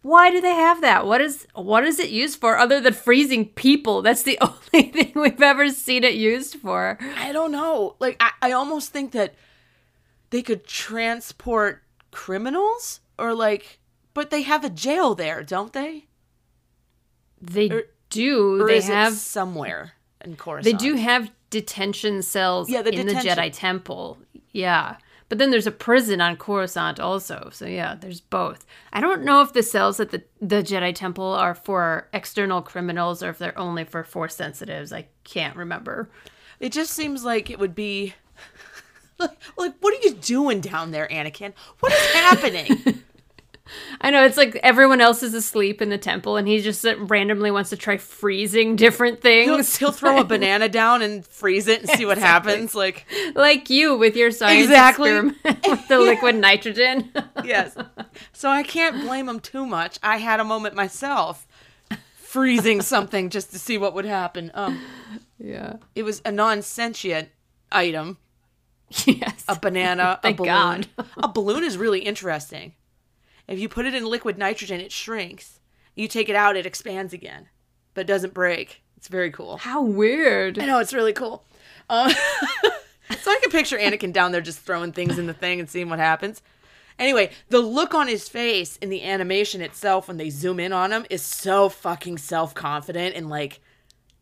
Why 0.00 0.30
do 0.30 0.40
they 0.40 0.54
have 0.54 0.80
that? 0.80 1.06
What 1.06 1.20
is 1.20 1.46
what 1.54 1.84
is 1.84 1.98
it 1.98 2.08
used 2.08 2.40
for 2.40 2.56
other 2.56 2.80
than 2.80 2.94
freezing 2.94 3.50
people? 3.50 4.00
That's 4.00 4.22
the 4.22 4.38
only 4.40 4.90
thing 4.90 5.12
we've 5.14 5.42
ever 5.42 5.68
seen 5.68 6.04
it 6.04 6.14
used 6.14 6.56
for. 6.56 6.98
I 7.18 7.32
don't 7.32 7.52
know. 7.52 7.96
Like 8.00 8.16
I, 8.18 8.30
I 8.40 8.52
almost 8.52 8.92
think 8.92 9.12
that 9.12 9.34
they 10.30 10.40
could 10.40 10.66
transport 10.66 11.82
criminals 12.10 13.00
or 13.18 13.34
like 13.34 13.78
but 14.14 14.30
they 14.30 14.42
have 14.42 14.64
a 14.64 14.70
jail 14.70 15.14
there, 15.14 15.42
don't 15.42 15.72
they? 15.72 16.06
They 17.40 17.82
do. 18.10 18.62
Or 18.62 18.66
they 18.66 18.80
have 18.80 19.14
somewhere 19.14 19.92
in 20.24 20.36
Coruscant? 20.36 20.64
They 20.78 20.86
do 20.86 20.94
have 20.96 21.30
detention 21.50 22.22
cells 22.22 22.70
Yeah, 22.70 22.82
the 22.82 22.90
in 22.90 23.06
detention- 23.06 23.36
the 23.36 23.42
Jedi 23.42 23.50
Temple. 23.52 24.18
Yeah. 24.52 24.96
But 25.28 25.38
then 25.38 25.50
there's 25.50 25.66
a 25.66 25.72
prison 25.72 26.20
on 26.20 26.36
Coruscant 26.36 27.00
also. 27.00 27.48
So 27.52 27.66
yeah, 27.66 27.96
there's 27.96 28.20
both. 28.20 28.64
I 28.92 29.00
don't 29.00 29.24
know 29.24 29.40
if 29.40 29.52
the 29.52 29.62
cells 29.62 29.98
at 29.98 30.10
the, 30.10 30.22
the 30.40 30.62
Jedi 30.62 30.94
Temple 30.94 31.24
are 31.24 31.54
for 31.54 32.08
external 32.12 32.62
criminals 32.62 33.22
or 33.22 33.30
if 33.30 33.38
they're 33.38 33.58
only 33.58 33.84
for 33.84 34.04
force 34.04 34.36
sensitives. 34.36 34.92
I 34.92 35.06
can't 35.24 35.56
remember. 35.56 36.08
It 36.60 36.72
just 36.72 36.92
seems 36.92 37.24
like 37.24 37.50
it 37.50 37.58
would 37.58 37.74
be 37.74 38.14
like, 39.18 39.30
like 39.56 39.74
what 39.80 39.94
are 39.94 40.06
you 40.06 40.14
doing 40.14 40.60
down 40.60 40.92
there, 40.92 41.08
Anakin? 41.08 41.52
What 41.80 41.92
is 41.92 42.12
happening? 42.12 43.02
I 44.00 44.10
know 44.10 44.24
it's 44.24 44.36
like 44.36 44.56
everyone 44.56 45.00
else 45.00 45.22
is 45.22 45.32
asleep 45.32 45.80
in 45.80 45.88
the 45.88 45.96
temple, 45.96 46.36
and 46.36 46.46
he 46.46 46.60
just 46.60 46.84
uh, 46.84 46.96
randomly 46.98 47.50
wants 47.50 47.70
to 47.70 47.76
try 47.76 47.96
freezing 47.96 48.76
different 48.76 49.22
he'll, 49.22 49.56
things. 49.56 49.76
he'll 49.76 49.90
throw 49.90 50.18
a 50.20 50.24
banana 50.34 50.68
down 50.68 51.00
and 51.00 51.26
freeze 51.26 51.66
it 51.66 51.80
and 51.80 51.88
see 51.90 52.04
what 52.04 52.18
happens. 52.18 52.74
Like, 52.74 53.06
like 53.34 53.70
you 53.70 53.96
with 53.96 54.16
your 54.16 54.30
science 54.30 54.64
Exactly. 54.64 55.10
experiment 55.10 55.38
with 55.66 55.88
the 55.88 55.98
liquid 55.98 56.34
nitrogen. 56.36 57.10
yes. 57.42 57.74
So 58.34 58.50
I 58.50 58.62
can't 58.62 59.00
blame 59.02 59.28
him 59.28 59.40
too 59.40 59.64
much. 59.64 59.98
I 60.02 60.18
had 60.18 60.40
a 60.40 60.44
moment 60.44 60.74
myself 60.74 61.46
freezing 62.16 62.82
something 62.82 63.30
just 63.30 63.50
to 63.52 63.58
see 63.58 63.78
what 63.78 63.94
would 63.94 64.04
happen. 64.04 64.50
Um, 64.54 64.80
yeah. 65.38 65.76
it 65.94 66.02
was 66.02 66.20
a 66.26 66.32
non-sentient 66.32 67.28
item, 67.72 68.18
Yes. 69.06 69.44
a 69.48 69.58
banana, 69.58 70.18
a 70.18 70.22
Thank 70.22 70.36
balloon. 70.36 70.50
God. 70.50 70.88
a 71.16 71.28
balloon 71.28 71.64
is 71.64 71.78
really 71.78 72.00
interesting. 72.00 72.74
If 73.46 73.58
you 73.58 73.68
put 73.68 73.86
it 73.86 73.94
in 73.94 74.06
liquid 74.06 74.38
nitrogen, 74.38 74.80
it 74.80 74.92
shrinks. 74.92 75.60
You 75.94 76.08
take 76.08 76.28
it 76.28 76.36
out, 76.36 76.56
it 76.56 76.66
expands 76.66 77.12
again, 77.12 77.48
but 77.94 78.06
doesn't 78.06 78.34
break. 78.34 78.82
It's 78.96 79.08
very 79.08 79.30
cool. 79.30 79.58
How 79.58 79.82
weird. 79.82 80.58
I 80.58 80.66
know 80.66 80.78
it's 80.78 80.94
really 80.94 81.12
cool. 81.12 81.44
Um, 81.90 82.10
so 83.20 83.30
I 83.30 83.38
can 83.42 83.50
picture 83.50 83.78
Anakin 83.78 84.12
down 84.12 84.32
there 84.32 84.40
just 84.40 84.60
throwing 84.60 84.92
things 84.92 85.18
in 85.18 85.26
the 85.26 85.34
thing 85.34 85.60
and 85.60 85.68
seeing 85.68 85.90
what 85.90 85.98
happens. 85.98 86.42
Anyway, 86.98 87.30
the 87.48 87.58
look 87.60 87.92
on 87.92 88.08
his 88.08 88.28
face 88.28 88.76
in 88.78 88.88
the 88.88 89.02
animation 89.02 89.60
itself 89.60 90.08
when 90.08 90.16
they 90.16 90.30
zoom 90.30 90.58
in 90.60 90.72
on 90.72 90.92
him 90.92 91.04
is 91.10 91.22
so 91.22 91.68
fucking 91.68 92.18
self 92.18 92.54
confident 92.54 93.14
and 93.14 93.28
like 93.28 93.60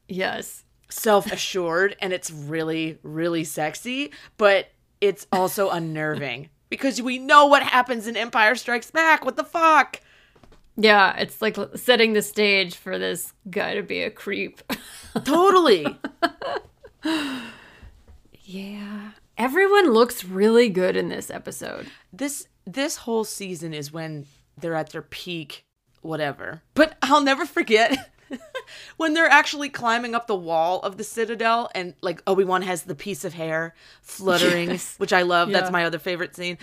Yes. 0.09 0.65
self 0.89 1.31
assured, 1.31 1.97
and 2.01 2.13
it's 2.13 2.31
really, 2.31 2.99
really 3.03 3.45
sexy, 3.45 4.11
but 4.37 4.69
it's 5.01 5.27
also 5.31 5.71
unnerving 5.71 6.49
because 6.73 7.03
we 7.03 7.19
know 7.19 7.45
what 7.45 7.63
happens 7.63 8.07
in 8.07 8.17
Empire 8.17 8.55
Strikes 8.55 8.91
Back. 8.91 9.27
What 9.27 9.37
the 9.37 9.45
fuck? 9.45 10.01
Yeah, 10.75 11.15
it's 11.19 11.43
like 11.43 11.59
setting 11.75 12.15
the 12.15 12.23
stage 12.23 12.77
for 12.77 12.99
this 12.99 13.35
guy 13.51 13.75
to 13.75 13.83
be 13.83 14.01
a 14.03 14.11
creep. 14.11 14.63
Totally. 15.25 15.87
yeah. 18.41 19.11
Everyone 19.37 19.93
looks 19.93 20.25
really 20.25 20.71
good 20.71 20.97
in 20.97 21.11
this 21.11 21.29
episode. 21.31 21.89
this 22.11 22.49
this 22.67 22.97
whole 22.97 23.25
season 23.25 23.75
is 23.75 23.93
when 23.93 24.25
they're 24.57 24.75
at 24.75 24.89
their 24.93 25.03
peak 25.03 25.65
whatever 26.01 26.63
but 26.75 26.97
i'll 27.03 27.21
never 27.21 27.45
forget 27.45 28.11
when 28.97 29.15
they're 29.15 29.27
actually 29.29 29.69
climbing 29.69 30.15
up 30.15 30.27
the 30.27 30.35
wall 30.37 30.81
of 30.81 30.97
the 30.97 31.05
citadel 31.05 31.71
and 31.75 31.95
like 32.01 32.23
obi-wan 32.27 32.63
has 32.63 32.83
the 32.85 32.95
piece 32.95 33.25
of 33.25 33.35
hair 33.35 33.75
fluttering 34.01 34.71
Yes. 34.71 34.95
which 34.99 35.13
i 35.13 35.23
love. 35.23 35.49
Yeah. 35.51 35.61
that's 35.61 35.73
my 35.73 35.85
other 35.85 35.99
favorite 35.99 36.35
scene. 36.37 36.59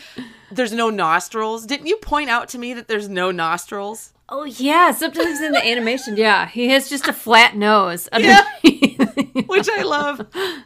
There's 0.51 0.73
no 0.73 0.89
nostrils. 0.89 1.65
Didn't 1.65 1.87
you 1.87 1.97
point 1.97 2.29
out 2.29 2.49
to 2.49 2.57
me 2.57 2.73
that 2.73 2.87
there's 2.87 3.09
no 3.09 3.31
nostrils? 3.31 4.13
Oh 4.29 4.43
yeah, 4.43 4.91
sometimes 4.91 5.41
in 5.41 5.53
the 5.53 5.65
animation, 5.65 6.15
yeah, 6.15 6.47
he 6.47 6.69
has 6.69 6.87
just 6.89 7.07
a 7.07 7.13
flat 7.13 7.55
nose 7.55 8.07
underneath, 8.09 9.45
which 9.47 9.67
i 9.69 9.81
love. 9.83 10.27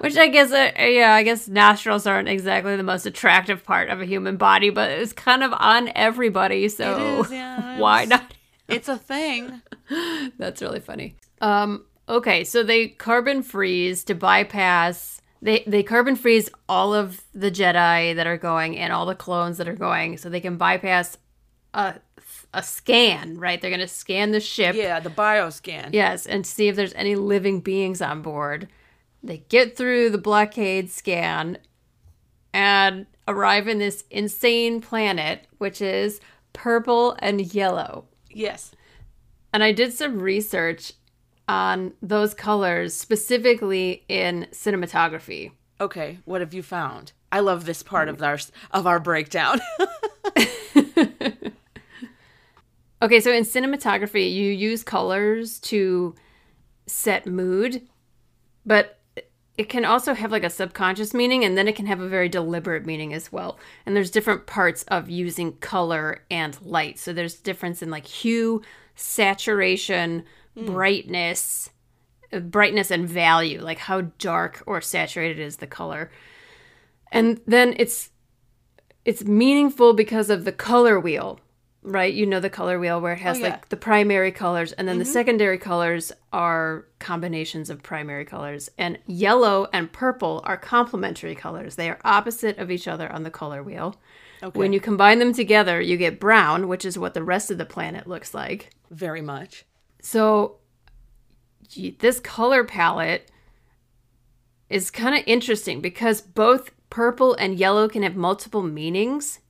Which 0.00 0.16
I 0.16 0.28
guess, 0.28 0.50
uh, 0.50 0.70
yeah, 0.78 1.12
I 1.12 1.22
guess 1.22 1.46
nostrils 1.46 2.06
aren't 2.06 2.26
exactly 2.28 2.74
the 2.76 2.82
most 2.82 3.04
attractive 3.04 3.64
part 3.64 3.90
of 3.90 4.00
a 4.00 4.06
human 4.06 4.38
body, 4.38 4.70
but 4.70 4.90
it's 4.90 5.12
kind 5.12 5.42
of 5.44 5.52
on 5.52 5.90
everybody, 5.94 6.70
so 6.70 7.20
is, 7.20 7.30
yeah, 7.30 7.78
why 7.78 8.06
not? 8.06 8.32
It's 8.68 8.88
a 8.88 8.96
thing 8.96 9.62
That's 10.38 10.62
really 10.62 10.80
funny. 10.80 11.16
Um, 11.40 11.84
okay, 12.08 12.44
so 12.44 12.62
they 12.62 12.88
carbon 12.88 13.42
freeze 13.42 14.04
to 14.04 14.14
bypass. 14.14 15.20
They 15.40 15.64
they 15.66 15.82
carbon 15.82 16.16
freeze 16.16 16.50
all 16.68 16.94
of 16.94 17.22
the 17.32 17.50
Jedi 17.50 18.14
that 18.14 18.26
are 18.26 18.36
going 18.36 18.76
and 18.76 18.92
all 18.92 19.06
the 19.06 19.14
clones 19.14 19.58
that 19.58 19.68
are 19.68 19.74
going, 19.74 20.18
so 20.18 20.28
they 20.28 20.40
can 20.40 20.56
bypass 20.56 21.16
a 21.74 21.96
a 22.52 22.62
scan. 22.62 23.38
Right, 23.38 23.60
they're 23.60 23.70
gonna 23.70 23.88
scan 23.88 24.32
the 24.32 24.40
ship. 24.40 24.74
yeah 24.74 25.00
the 25.00 25.10
bioscan 25.10 25.90
Yes, 25.92 26.26
and 26.26 26.46
see 26.46 26.68
if 26.68 26.76
there's 26.76 26.94
any 26.94 27.14
living 27.14 27.60
beings 27.60 28.02
on 28.02 28.22
board. 28.22 28.68
They 29.22 29.38
get 29.48 29.76
through 29.76 30.10
the 30.10 30.18
blockade 30.18 30.90
scan 30.90 31.58
and 32.52 33.06
arrive 33.26 33.68
in 33.68 33.78
this 33.78 34.04
insane 34.10 34.80
planet, 34.80 35.46
which 35.58 35.80
is 35.80 36.20
purple 36.52 37.16
and 37.20 37.52
yellow. 37.54 38.06
Yes. 38.30 38.72
And 39.52 39.62
I 39.62 39.72
did 39.72 39.92
some 39.92 40.20
research 40.20 40.92
on 41.48 41.94
those 42.02 42.34
colors 42.34 42.94
specifically 42.94 44.04
in 44.08 44.46
cinematography. 44.52 45.52
okay 45.80 46.18
what 46.24 46.40
have 46.40 46.52
you 46.52 46.62
found? 46.62 47.12
I 47.30 47.40
love 47.40 47.64
this 47.64 47.82
part 47.82 48.08
of 48.08 48.22
our 48.22 48.38
of 48.70 48.86
our 48.86 49.00
breakdown. 49.00 49.60
Okay, 53.00 53.20
so 53.20 53.32
in 53.32 53.44
cinematography, 53.44 54.32
you 54.32 54.50
use 54.50 54.82
colors 54.82 55.60
to 55.60 56.16
set 56.86 57.26
mood, 57.26 57.86
but 58.66 58.97
it 59.58 59.68
can 59.68 59.84
also 59.84 60.14
have 60.14 60.30
like 60.30 60.44
a 60.44 60.50
subconscious 60.50 61.12
meaning 61.12 61.44
and 61.44 61.58
then 61.58 61.66
it 61.66 61.74
can 61.74 61.86
have 61.86 62.00
a 62.00 62.08
very 62.08 62.28
deliberate 62.28 62.86
meaning 62.86 63.12
as 63.12 63.32
well. 63.32 63.58
And 63.84 63.94
there's 63.94 64.10
different 64.10 64.46
parts 64.46 64.84
of 64.84 65.10
using 65.10 65.54
color 65.56 66.22
and 66.30 66.56
light. 66.62 66.96
So 66.96 67.12
there's 67.12 67.34
difference 67.34 67.82
in 67.82 67.90
like 67.90 68.06
hue, 68.06 68.62
saturation, 68.94 70.22
brightness, 70.56 71.70
uh, 72.32 72.38
brightness 72.38 72.92
and 72.92 73.08
value, 73.08 73.60
like 73.60 73.78
how 73.78 74.02
dark 74.18 74.62
or 74.64 74.80
saturated 74.80 75.40
is 75.40 75.56
the 75.56 75.66
color. 75.66 76.10
And 77.10 77.40
then 77.44 77.74
it's 77.78 78.10
it's 79.04 79.24
meaningful 79.24 79.92
because 79.92 80.30
of 80.30 80.44
the 80.44 80.52
color 80.52 81.00
wheel 81.00 81.40
right? 81.82 82.12
You 82.12 82.26
know 82.26 82.40
the 82.40 82.50
color 82.50 82.78
wheel 82.78 83.00
where 83.00 83.12
it 83.12 83.20
has 83.20 83.38
Oh, 83.38 83.40
yeah. 83.40 83.48
like 83.50 83.68
the 83.68 83.76
primary 83.76 84.32
colors 84.32 84.72
and 84.72 84.86
then 84.86 84.98
the 84.98 85.04
mm-hmm. 85.04 85.12
secondary 85.12 85.58
colors 85.58 86.12
are 86.32 86.86
combinations 86.98 87.70
of 87.70 87.82
primary 87.82 88.24
colors. 88.24 88.68
And 88.78 88.98
yellow 89.06 89.68
and 89.72 89.92
purple 89.92 90.42
are 90.44 90.56
complementary 90.56 91.34
colors. 91.34 91.76
They 91.76 91.88
are 91.88 92.00
opposite 92.04 92.58
of 92.58 92.70
each 92.70 92.88
other 92.88 93.10
on 93.10 93.22
the 93.22 93.30
color 93.30 93.62
wheel. 93.62 93.96
okay 94.42 94.58
When 94.58 94.72
you 94.72 94.80
combine 94.80 95.18
them 95.18 95.32
together, 95.32 95.80
you 95.80 95.96
get 95.96 96.20
brown, 96.20 96.68
which 96.68 96.84
is 96.84 96.98
what 96.98 97.14
the 97.14 97.22
rest 97.22 97.50
of 97.50 97.58
the 97.58 97.64
planet 97.64 98.06
looks 98.06 98.34
like. 98.34 98.70
very 98.90 99.22
much 99.22 99.64
So 100.00 100.56
this 101.98 102.18
color 102.20 102.64
palette 102.64 103.30
is 104.70 104.90
kind 104.90 105.14
of 105.14 105.22
interesting 105.26 105.80
because 105.80 106.20
both 106.20 106.70
purple 106.90 107.34
and 107.34 107.58
yellow 107.58 107.88
can 107.88 108.02
have 108.02 108.16
multiple 108.16 108.62
meanings. 108.62 109.40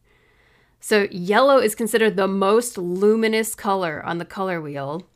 So 0.81 1.09
yellow 1.11 1.59
is 1.59 1.75
considered 1.75 2.17
the 2.17 2.29
most 2.29 2.79
luminous 2.79 3.55
color 3.55 4.03
on 4.05 4.19
the 4.19 4.25
color 4.25 4.61
wheel 4.61 5.07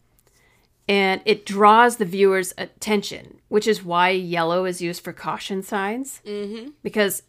and 0.88 1.22
it 1.24 1.46
draws 1.46 1.96
the 1.96 2.04
viewer's 2.04 2.52
attention, 2.58 3.40
which 3.48 3.66
is 3.66 3.84
why 3.84 4.10
yellow 4.10 4.64
is 4.64 4.82
used 4.82 5.02
for 5.02 5.12
caution 5.12 5.62
signs. 5.62 6.20
Mm-hmm. 6.26 6.70
Because 6.82 7.22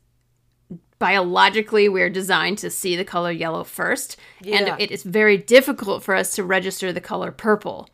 biologically, 1.00 1.88
we're 1.88 2.10
designed 2.10 2.58
to 2.60 2.70
see 2.70 2.96
the 2.96 3.06
color 3.06 3.32
yellow 3.32 3.64
first, 3.64 4.18
Yeah. 4.42 4.58
and 4.58 4.82
it 4.82 4.92
is 4.92 5.04
very 5.04 5.38
difficult 5.38 6.02
for 6.02 6.16
us 6.16 6.34
to 6.36 6.44
register 6.44 6.92
the 6.92 7.02
color 7.02 7.32
purple. 7.32 7.90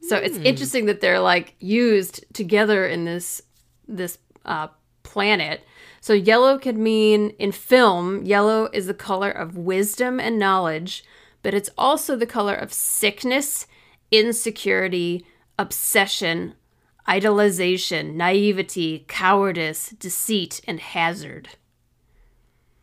So 0.00 0.16
it's 0.16 0.36
interesting 0.36 0.84
that 0.86 1.00
they're 1.00 1.20
like 1.20 1.54
used 1.60 2.24
together 2.34 2.86
in 2.86 3.04
this 3.04 3.40
this 3.88 4.18
uh, 4.44 4.68
planet. 5.02 5.62
So 6.04 6.12
yellow 6.12 6.58
could 6.58 6.76
mean 6.76 7.30
in 7.38 7.50
film, 7.52 8.24
yellow 8.24 8.68
is 8.74 8.86
the 8.86 8.92
color 8.92 9.30
of 9.30 9.56
wisdom 9.56 10.20
and 10.20 10.38
knowledge, 10.38 11.02
but 11.42 11.54
it's 11.54 11.70
also 11.78 12.14
the 12.14 12.26
color 12.26 12.54
of 12.54 12.74
sickness, 12.74 13.66
insecurity, 14.10 15.24
obsession, 15.58 16.56
idolization, 17.08 18.16
naivety, 18.16 19.06
cowardice, 19.08 19.94
deceit, 19.98 20.60
and 20.68 20.78
hazard. 20.78 21.48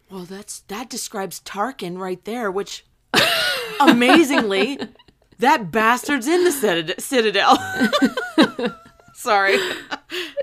Well, 0.09 0.23
that's 0.23 0.61
that 0.61 0.89
describes 0.89 1.41
Tarkin 1.41 1.99
right 1.99 2.25
there, 2.25 2.49
which 2.49 2.87
amazingly, 3.79 4.79
that 5.37 5.69
bastard's 5.69 6.25
in 6.25 6.43
the 6.43 6.49
citad- 6.49 6.99
Citadel. 6.99 7.55
Sorry. 9.13 9.59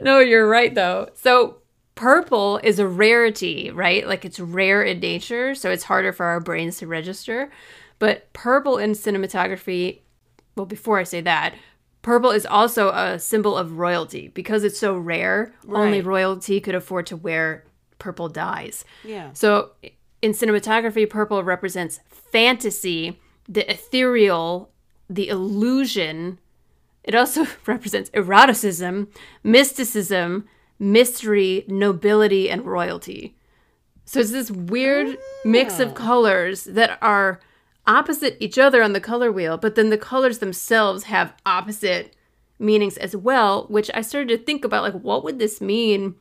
No, 0.00 0.20
you're 0.20 0.48
right 0.48 0.72
though. 0.72 1.08
So 1.16 1.56
purple 1.98 2.60
is 2.62 2.78
a 2.78 2.86
rarity, 2.86 3.72
right? 3.72 4.06
Like 4.06 4.24
it's 4.24 4.38
rare 4.38 4.84
in 4.84 5.00
nature, 5.00 5.56
so 5.56 5.68
it's 5.68 5.82
harder 5.82 6.12
for 6.12 6.26
our 6.26 6.38
brains 6.38 6.78
to 6.78 6.86
register. 6.86 7.50
But 7.98 8.32
purple 8.32 8.78
in 8.78 8.92
cinematography, 8.92 9.98
well, 10.54 10.64
before 10.64 11.00
I 11.00 11.02
say 11.02 11.20
that, 11.22 11.56
purple 12.02 12.30
is 12.30 12.46
also 12.46 12.90
a 12.90 13.18
symbol 13.18 13.56
of 13.56 13.78
royalty 13.78 14.28
because 14.28 14.62
it's 14.62 14.78
so 14.78 14.96
rare. 14.96 15.52
Only 15.68 16.00
royalty 16.00 16.60
could 16.60 16.76
afford 16.76 17.06
to 17.06 17.16
wear 17.16 17.64
purple 17.98 18.28
dyes. 18.28 18.84
Yeah. 19.02 19.32
So 19.32 19.72
in 20.22 20.34
cinematography, 20.34 21.10
purple 21.10 21.42
represents 21.42 21.98
fantasy, 22.08 23.18
the 23.48 23.68
ethereal, 23.68 24.70
the 25.10 25.26
illusion. 25.28 26.38
It 27.02 27.16
also 27.16 27.44
represents 27.66 28.08
eroticism, 28.10 29.08
mysticism, 29.42 30.48
mystery, 30.78 31.64
nobility, 31.68 32.48
and 32.50 32.64
royalty. 32.64 33.36
So 34.04 34.20
it's 34.20 34.32
this 34.32 34.50
weird 34.50 35.18
mix 35.44 35.80
of 35.80 35.90
ah. 35.90 35.94
colors 35.94 36.64
that 36.64 36.98
are 37.02 37.40
opposite 37.86 38.36
each 38.40 38.58
other 38.58 38.82
on 38.82 38.92
the 38.92 39.00
color 39.00 39.32
wheel, 39.32 39.56
but 39.56 39.74
then 39.74 39.90
the 39.90 39.98
colors 39.98 40.38
themselves 40.38 41.04
have 41.04 41.34
opposite 41.44 42.14
meanings 42.58 42.96
as 42.98 43.16
well, 43.16 43.66
which 43.68 43.90
I 43.94 44.02
started 44.02 44.28
to 44.28 44.44
think 44.44 44.64
about 44.64 44.82
like 44.82 45.02
what 45.02 45.24
would 45.24 45.38
this 45.38 45.60
mean? 45.60 46.14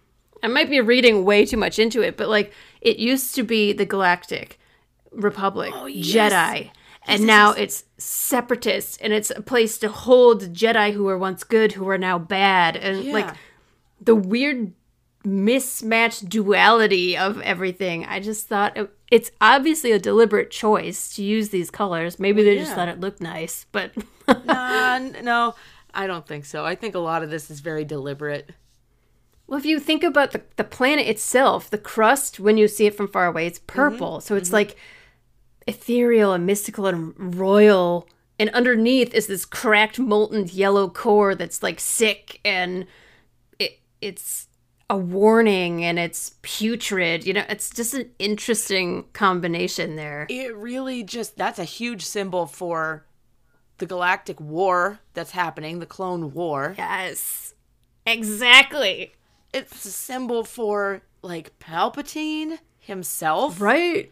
I 0.43 0.47
might 0.47 0.69
be 0.69 0.81
reading 0.81 1.25
way 1.25 1.45
too 1.45 1.57
much 1.57 1.79
into 1.79 2.01
it, 2.01 2.17
but 2.17 2.29
like 2.29 2.53
it 2.81 2.97
used 2.97 3.35
to 3.35 3.43
be 3.43 3.73
the 3.73 3.85
Galactic 3.85 4.59
Republic, 5.11 5.73
oh, 5.75 5.85
Jedi, 5.85 6.69
and 7.07 7.25
now 7.25 7.51
it's 7.53 7.85
separatists 7.97 8.97
and 8.97 9.13
it's 9.13 9.31
a 9.31 9.41
place 9.41 9.77
to 9.79 9.89
hold 9.89 10.53
Jedi 10.53 10.93
who 10.93 11.05
were 11.05 11.17
once 11.17 11.43
good 11.43 11.71
who 11.71 11.87
are 11.89 11.97
now 11.97 12.19
bad 12.19 12.75
and 12.75 13.11
like 13.11 13.25
Yeah. 13.25 13.35
The 14.00 14.16
weird 14.16 14.74
mismatched 15.24 16.30
duality 16.30 17.18
of 17.18 17.42
everything. 17.42 18.06
I 18.06 18.20
just 18.20 18.48
thought 18.48 18.77
it, 18.77 18.89
it's 19.12 19.32
obviously 19.42 19.92
a 19.92 20.00
deliberate 20.00 20.51
choice 20.51 21.13
to 21.16 21.24
use 21.24 21.50
these 21.50 21.70
colors. 21.70 22.20
Maybe 22.20 22.44
they 22.44 22.58
just 22.58 22.74
thought 22.74 22.88
it 22.88 23.00
looked 23.00 23.22
nice, 23.22 23.66
but 23.72 23.92
Nah, 24.46 25.00
no, 25.24 25.56
I 25.94 26.08
don't 26.08 26.27
think 26.27 26.46
so. 26.46 26.66
I 26.66 26.75
think 26.75 26.96
a 26.96 27.00
lot 27.00 27.24
of 27.24 27.30
this 27.30 27.50
is 27.50 27.60
very 27.60 27.86
deliberate. 27.86 28.51
well, 29.48 29.60
if 29.60 29.66
you 29.66 29.80
think 29.80 30.04
about 30.04 30.32
the, 30.32 30.42
the 30.56 30.63
planet 30.63 31.08
itself, 31.08 31.70
the 31.70 31.77
crust 31.77 32.39
when 32.39 32.58
you 32.58 32.68
see 32.68 32.86
it 32.86 32.96
from 32.96 33.08
far 33.08 33.25
away, 33.25 33.48
it's 33.48 33.60
mm-hmm. 33.60 33.75
purple. 33.75 34.22
So 34.22 34.36
it's 34.36 34.50
mm-hmm. 34.50 34.56
like 34.56 34.77
ethereal 35.66 36.34
and 36.34 36.46
mystical 36.46 36.88
and 36.88 37.36
royal. 37.36 38.08
And 38.39 38.50
underneath 38.51 39.13
is 39.13 39.27
this 39.27 39.46
cracked, 39.46 39.98
molten 39.98 40.48
yellow 40.48 40.89
core 40.89 41.34
that's 41.36 41.63
like 41.63 41.80
sick 41.80 42.39
and 42.46 42.86
it's 44.01 44.48
a 44.89 44.98
warning 44.98 45.84
and 45.84 46.00
it's 46.00 46.36
putrid. 46.42 47.25
You 47.25 47.34
know, 47.34 47.46
it's 47.50 47.70
just 47.70 47.94
an 47.94 48.10
interesting 48.20 49.06
combination 49.13 49.96
there. 49.96 50.27
It 50.30 50.56
really 50.56 51.04
just 51.04 51.38
that's 51.38 51.60
a 51.60 51.63
huge 51.63 52.04
symbol 52.06 52.46
for 52.46 53.06
the 53.77 53.86
galactic 53.86 54.39
war 54.39 55.00
that's 55.13 55.32
happening, 55.32 55.80
the 55.80 55.86
clone 55.86 56.34
war. 56.34 56.75
Yes, 56.77 57.54
exactly. 58.06 59.13
It's 59.54 59.86
a 59.86 59.92
symbol 59.92 60.44
for 60.44 61.01
like 61.22 61.58
Palpatine 61.60 62.60
himself. 62.80 63.60
Right. 63.60 64.12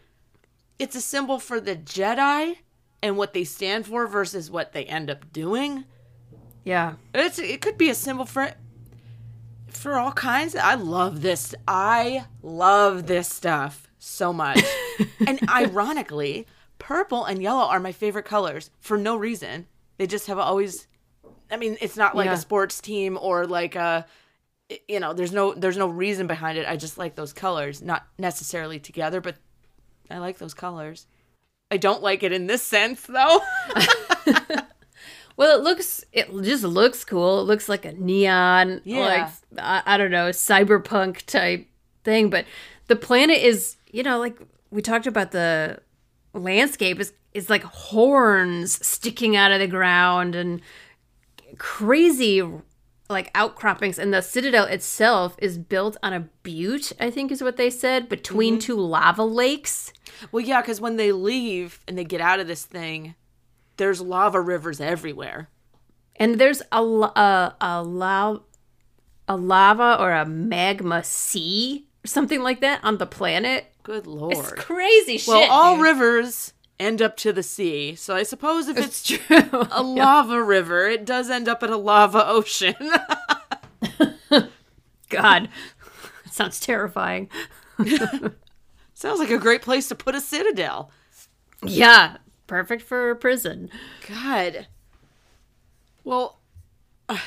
It's 0.78 0.96
a 0.96 1.02
symbol 1.02 1.40
for 1.40 1.62
the 1.62 1.76
Jedi 1.76 2.58
and 3.02 3.18
what 3.18 3.34
they 3.34 3.44
stand 3.44 3.86
for 3.86 4.08
versus 4.08 4.52
what 4.52 4.74
they 4.74 4.86
end 4.86 5.10
up 5.10 5.32
doing. 5.32 5.86
Yeah. 6.64 6.96
It's 7.14 7.40
it 7.40 7.62
could 7.62 7.78
be 7.78 7.90
a 7.90 7.96
symbol 7.96 8.26
for 8.26 8.52
for 9.86 10.00
all 10.00 10.12
kinds. 10.12 10.56
I 10.56 10.74
love 10.74 11.22
this. 11.22 11.54
I 11.68 12.26
love 12.42 13.06
this 13.06 13.30
stuff 13.30 13.88
so 14.00 14.34
much. 14.34 14.60
and 15.28 15.40
ironically, 15.48 16.48
purple 16.80 17.24
and 17.26 17.40
yellow 17.40 17.66
are 17.68 17.80
my 17.80 17.92
favorite 17.92 18.26
colors 18.26 18.72
for 18.80 18.98
no 18.98 19.16
reason. 19.16 19.68
They 20.00 20.08
just 20.08 20.26
have 20.26 20.40
always 20.40 20.88
I 21.52 21.58
mean, 21.58 21.78
it's 21.82 21.96
not 21.96 22.16
like 22.16 22.26
Yeah. 22.26 22.34
a 22.34 22.38
sports 22.38 22.82
team 22.82 23.16
or 23.22 23.46
like 23.46 23.76
a 23.76 24.08
you 24.88 25.00
know, 25.00 25.14
there's 25.14 25.32
no 25.32 25.54
there's 25.54 25.78
no 25.78 25.88
reason 25.88 26.26
behind 26.26 26.58
it. 26.58 26.68
I 26.68 26.78
just 26.78 26.98
like 26.98 27.14
those 27.14 27.32
colors, 27.32 27.84
not 27.84 28.08
necessarily 28.18 28.80
together, 28.80 29.22
but 29.22 29.36
I 30.10 30.18
like 30.18 30.40
those 30.40 30.56
colors. 30.56 31.06
I 31.70 31.78
don't 31.78 32.02
like 32.02 32.24
it 32.24 32.32
in 32.32 32.48
this 32.48 32.64
sense 32.64 33.04
though. 33.04 33.40
Well, 35.38 35.58
it 35.58 35.64
looks 35.64 36.04
it 36.14 36.32
just 36.44 36.64
looks 36.64 37.04
cool. 37.04 37.42
It 37.42 37.44
looks 37.44 37.68
like 37.68 37.86
a 37.86 37.94
neon, 37.94 38.82
Yeah. 38.84 39.00
like 39.00 39.30
I, 39.58 39.96
I 39.96 39.98
don't 39.98 40.12
know, 40.12 40.30
cyberpunk 40.30 41.26
type 41.26 41.68
thing. 42.04 42.30
But 42.30 42.46
the 42.88 42.96
planet 42.96 43.38
is, 43.38 43.78
you 43.92 44.04
know, 44.04 44.20
like 44.20 44.38
we 44.72 44.82
talked 44.82 45.08
about 45.08 45.32
the 45.32 45.80
landscape 46.34 47.00
is 47.00 47.14
is 47.34 47.50
like 47.50 47.64
horns 47.64 48.86
sticking 48.86 49.36
out 49.36 49.52
of 49.52 49.60
the 49.60 49.68
ground 49.68 50.36
and 50.36 50.62
crazy 51.58 52.42
like 53.10 53.30
outcroppings 53.36 54.00
and 54.00 54.14
the 54.14 54.22
citadel 54.22 54.66
itself 54.66 55.36
is 55.38 55.58
built 55.58 55.96
on 56.02 56.12
a 56.12 56.20
butte 56.44 56.92
i 57.00 57.10
think 57.10 57.32
is 57.32 57.42
what 57.44 57.56
they 57.56 57.70
said 57.70 58.10
between 58.10 58.56
mm-hmm. 58.56 58.60
two 58.60 58.76
lava 58.80 59.24
lakes 59.24 59.94
Well, 60.32 60.44
yeah, 60.44 60.62
because 60.62 60.82
when 60.82 60.96
they 60.98 61.12
leave 61.12 61.80
and 61.88 61.98
they 61.98 62.04
get 62.04 62.22
out 62.22 62.40
of 62.40 62.48
this 62.48 62.66
thing, 62.66 63.16
there's 63.78 64.02
lava 64.02 64.40
rivers 64.42 64.80
everywhere. 64.82 65.50
and 66.18 66.40
there's 66.40 66.62
a 66.72 66.82
a 66.82 67.56
a, 67.62 67.84
la- 67.84 68.40
a 69.28 69.36
lava 69.36 69.98
or 70.00 70.12
a 70.12 70.26
magma 70.26 71.04
sea 71.04 71.88
or 72.04 72.08
something 72.08 72.42
like 72.42 72.62
that 72.62 72.80
on 72.84 72.98
the 72.98 73.06
planet. 73.08 73.66
Good 73.84 74.08
lord. 74.08 74.34
It's 74.38 74.52
crazy 74.54 75.18
shit. 75.18 75.28
well, 75.28 75.52
all 75.52 75.76
dude. 75.76 75.84
rivers 75.84 76.54
end 76.80 77.02
up 77.02 77.16
to 77.18 77.32
the 77.32 77.44
sea, 77.44 77.96
so 77.96 78.16
I 78.16 78.24
suppose 78.24 78.68
if 78.68 78.78
it's 78.78 79.04
true. 79.04 79.18
a 79.72 79.82
lava 79.84 80.42
river, 80.44 80.88
it 80.88 81.06
does 81.06 81.30
end 81.30 81.48
up 81.48 81.64
at 81.64 81.70
a 81.70 81.78
lava 81.78 82.28
ocean. 82.28 82.76
God, 85.10 85.50
sounds 86.32 86.60
terrifying. 86.60 87.30
Sounds 88.94 89.20
like 89.20 89.30
a 89.30 89.38
great 89.38 89.62
place 89.62 89.88
to 89.90 89.96
put 89.96 90.16
a 90.16 90.22
citadel. 90.22 90.90
Yeah, 91.64 92.18
perfect 92.48 92.82
for 92.84 93.10
a 93.10 93.16
prison. 93.16 93.70
God. 94.08 94.68
Well, 96.04 96.40
uh, 97.10 97.18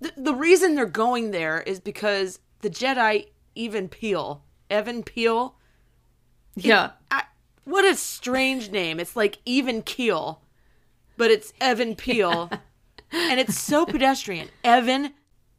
the, 0.00 0.12
the 0.16 0.34
reason 0.34 0.74
they're 0.74 0.86
going 0.86 1.30
there 1.30 1.60
is 1.60 1.80
because 1.80 2.38
the 2.60 2.70
Jedi, 2.70 3.28
even 3.54 3.88
Piell, 3.88 4.40
Evan 4.70 5.02
Piell, 5.02 5.54
Yeah, 6.54 6.90
I, 7.10 7.24
what 7.64 7.84
a 7.84 7.96
strange 7.96 8.70
name. 8.70 9.00
It's 9.00 9.16
like 9.16 9.38
even 9.44 9.82
keel, 9.82 10.40
but 11.16 11.30
it's 11.30 11.52
Evan 11.60 11.96
Piell. 11.96 12.50
and 13.12 13.40
it's 13.40 13.58
so 13.58 13.86
pedestrian. 13.86 14.48
Evan 14.62 15.12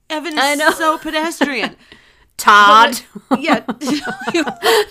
Evan 0.10 0.38
is 0.38 0.78
so 0.78 0.98
pedestrian. 0.98 1.76
Todd. 2.38 3.00
yeah. 3.40 3.66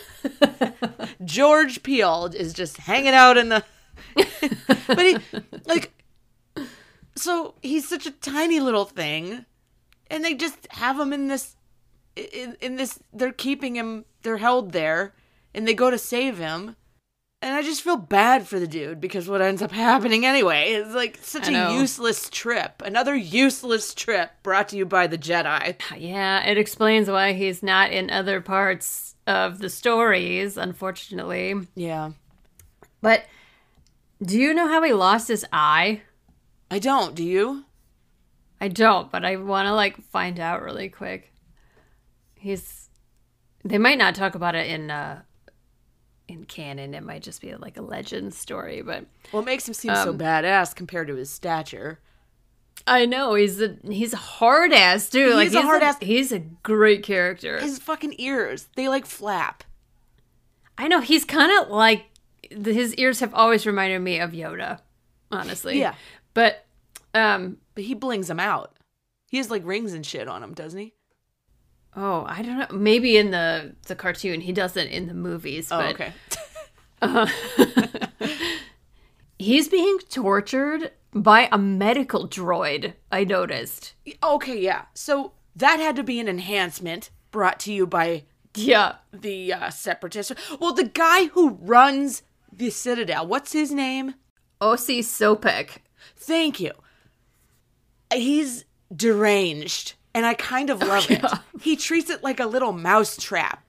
George 1.25 1.83
Peel 1.83 2.31
is 2.35 2.53
just 2.53 2.79
hanging 2.79 3.15
out 3.15 3.37
in 3.37 3.51
the 3.51 3.65
But 4.87 4.99
he 4.99 5.17
like 5.67 5.93
so 7.17 7.55
he's 7.63 7.89
such 7.89 8.07
a 8.07 8.11
tiny 8.11 8.61
little 8.61 8.85
thing 8.85 9.45
and 10.11 10.25
they 10.25 10.35
just 10.35 10.67
have 10.73 10.99
him 10.99 11.13
in 11.13 11.29
this 11.29 11.57
in, 12.17 12.57
in 12.61 12.77
this 12.77 12.99
they're 13.13 13.33
keeping 13.33 13.77
him 13.77 14.05
they're 14.23 14.39
held 14.39 14.73
there 14.73 15.15
and 15.55 15.67
they 15.67 15.75
go 15.75 15.91
to 15.91 15.99
save 15.99 16.39
him 16.39 16.77
and 17.45 17.55
i 17.55 17.63
just 17.63 17.83
feel 17.83 17.97
bad 17.97 18.47
for 18.49 18.59
the 18.59 18.67
dude 18.67 19.01
because 19.01 19.29
what 19.29 19.41
ends 19.41 19.63
up 19.63 19.71
happening 19.87 20.27
anyway 20.27 20.73
is 20.73 20.95
like 20.95 21.19
such 21.21 21.49
a 21.49 21.73
useless 21.75 22.29
trip 22.31 22.83
another 22.85 23.15
useless 23.15 23.95
trip 23.95 24.31
brought 24.43 24.69
to 24.69 24.77
you 24.77 24.85
by 24.87 25.07
the 25.07 25.19
jedi 25.19 25.77
yeah, 25.97 26.43
it 26.45 26.59
explains 26.59 27.09
why 27.09 27.33
he's 27.33 27.63
not 27.63 27.93
in 27.93 28.11
other 28.11 28.41
parts 28.41 29.15
of 29.27 29.59
the 29.59 29.71
stories, 29.71 30.59
unfortunately. 30.59 31.55
yeah 31.75 32.11
But 33.01 33.25
do 34.23 34.39
you 34.39 34.53
know 34.53 34.69
how 34.69 34.83
he 34.83 34.93
lost 34.93 35.29
his 35.29 35.47
eye? 35.53 36.03
i 36.71 36.79
don't 36.79 37.15
do 37.15 37.23
you 37.25 37.65
I 38.61 38.69
don't, 38.69 39.13
but 39.13 39.27
I 39.27 39.37
want 39.37 39.67
to 39.67 39.75
like 39.75 40.01
find 40.05 40.41
out 40.41 40.63
really 40.63 40.89
quick. 40.89 41.31
He's 42.35 42.89
they 43.63 43.77
might 43.77 43.99
not 43.99 44.15
talk 44.15 44.35
about 44.35 44.55
it 44.55 44.69
in 44.69 44.91
uh 44.91 45.21
in 46.35 46.45
canon. 46.45 46.95
It 46.95 47.03
might 47.03 47.23
just 47.23 47.41
be 47.41 47.55
like 47.57 47.77
a 47.77 47.83
legend 47.83 48.35
story, 48.35 48.83
but 48.83 49.07
well 49.33 49.43
it 49.43 49.47
makes 49.47 49.67
him 49.67 49.75
seem 49.75 49.95
so 49.95 50.11
Um, 50.11 50.19
badass 50.19 50.75
compared 50.75 51.09
to 51.09 51.15
his 51.15 51.31
stature 51.31 52.01
I 52.87 53.07
know 53.07 53.35
he's 53.35 53.63
a 53.63 53.77
he's 53.85 54.13
a 54.13 54.17
hard 54.19 54.73
ass 54.73 55.09
too. 55.09 55.33
like 55.35 55.45
He's 55.49 55.55
a 55.55 55.63
hard-ass- 55.63 55.99
He's 56.01 56.33
a 56.33 56.41
great 56.41 57.03
character. 57.03 57.59
his 57.61 57.79
fucking 57.79 58.15
ears 58.19 58.69
they 58.77 58.89
like 58.89 59.07
flap 59.07 59.65
I 60.77 60.89
know 60.89 61.01
he's 61.01 61.25
kind 61.25 61.53
of 61.63 61.71
like 61.71 62.07
his 62.51 62.95
ears 62.97 63.21
have 63.21 63.33
always 63.33 63.65
reminded 63.67 64.01
me 64.01 64.19
of 64.21 64.33
Yoda, 64.33 64.81
honestly. 65.31 65.79
Yeah. 65.79 65.95
But 66.35 66.67
um 67.15 67.59
but 67.75 67.85
he 67.85 67.95
blings 67.95 68.27
them 68.29 68.41
out 68.41 68.73
he 69.31 69.37
has 69.39 69.51
like 69.51 69.65
rings 69.65 69.93
and 69.95 70.05
shit 70.05 70.29
on 70.29 70.43
him 70.43 70.53
doesn't 70.53 70.79
he 70.81 70.95
oh, 71.97 72.25
I 72.29 72.43
don't 72.43 72.59
know. 72.59 72.77
Maybe 72.77 73.17
in 73.17 73.31
the 73.31 73.75
the 73.87 73.95
cartoon 73.95 74.41
he 74.41 74.53
doesn't 74.53 74.89
in 74.89 75.07
the 75.07 75.15
movies, 75.15 75.69
oh 75.73 75.79
but 75.79 75.95
okay 75.95 76.13
he's 79.39 79.69
being 79.69 79.99
tortured 80.11 80.93
by 81.13 81.49
a 81.53 81.59
medical 81.59 82.29
droid, 82.29 82.95
I 83.13 83.25
noticed. 83.25 83.95
Okay, 84.23 84.59
yeah. 84.59 84.87
So 84.95 85.33
that 85.57 85.79
had 85.81 85.97
to 85.97 86.03
be 86.03 86.19
an 86.21 86.29
enhancement 86.29 87.11
brought 87.31 87.61
to 87.61 87.73
you 87.73 87.87
by 87.87 88.25
Yeah. 88.57 88.97
the 89.13 89.53
uh, 89.53 89.71
separatists. 89.71 90.33
Well, 90.61 90.73
the 90.73 90.89
guy 90.89 91.27
who 91.27 91.51
runs 91.61 92.23
the 92.53 92.71
Citadel, 92.71 93.27
what's 93.27 93.53
his 93.53 93.71
name? 93.71 94.15
Osi 94.61 95.01
Sobeck. 95.01 95.79
Thank 96.17 96.59
you. 96.61 96.73
He's 98.13 98.65
deranged, 98.95 99.95
and 100.15 100.25
I 100.25 100.35
kind 100.35 100.71
of 100.71 100.81
love 100.87 101.11
it. 101.11 101.25
He 101.61 101.77
treats 101.77 102.11
it 102.11 102.23
like 102.23 102.41
a 102.41 102.47
little 102.47 102.73
mouse 102.73 103.17
trap. 103.17 103.63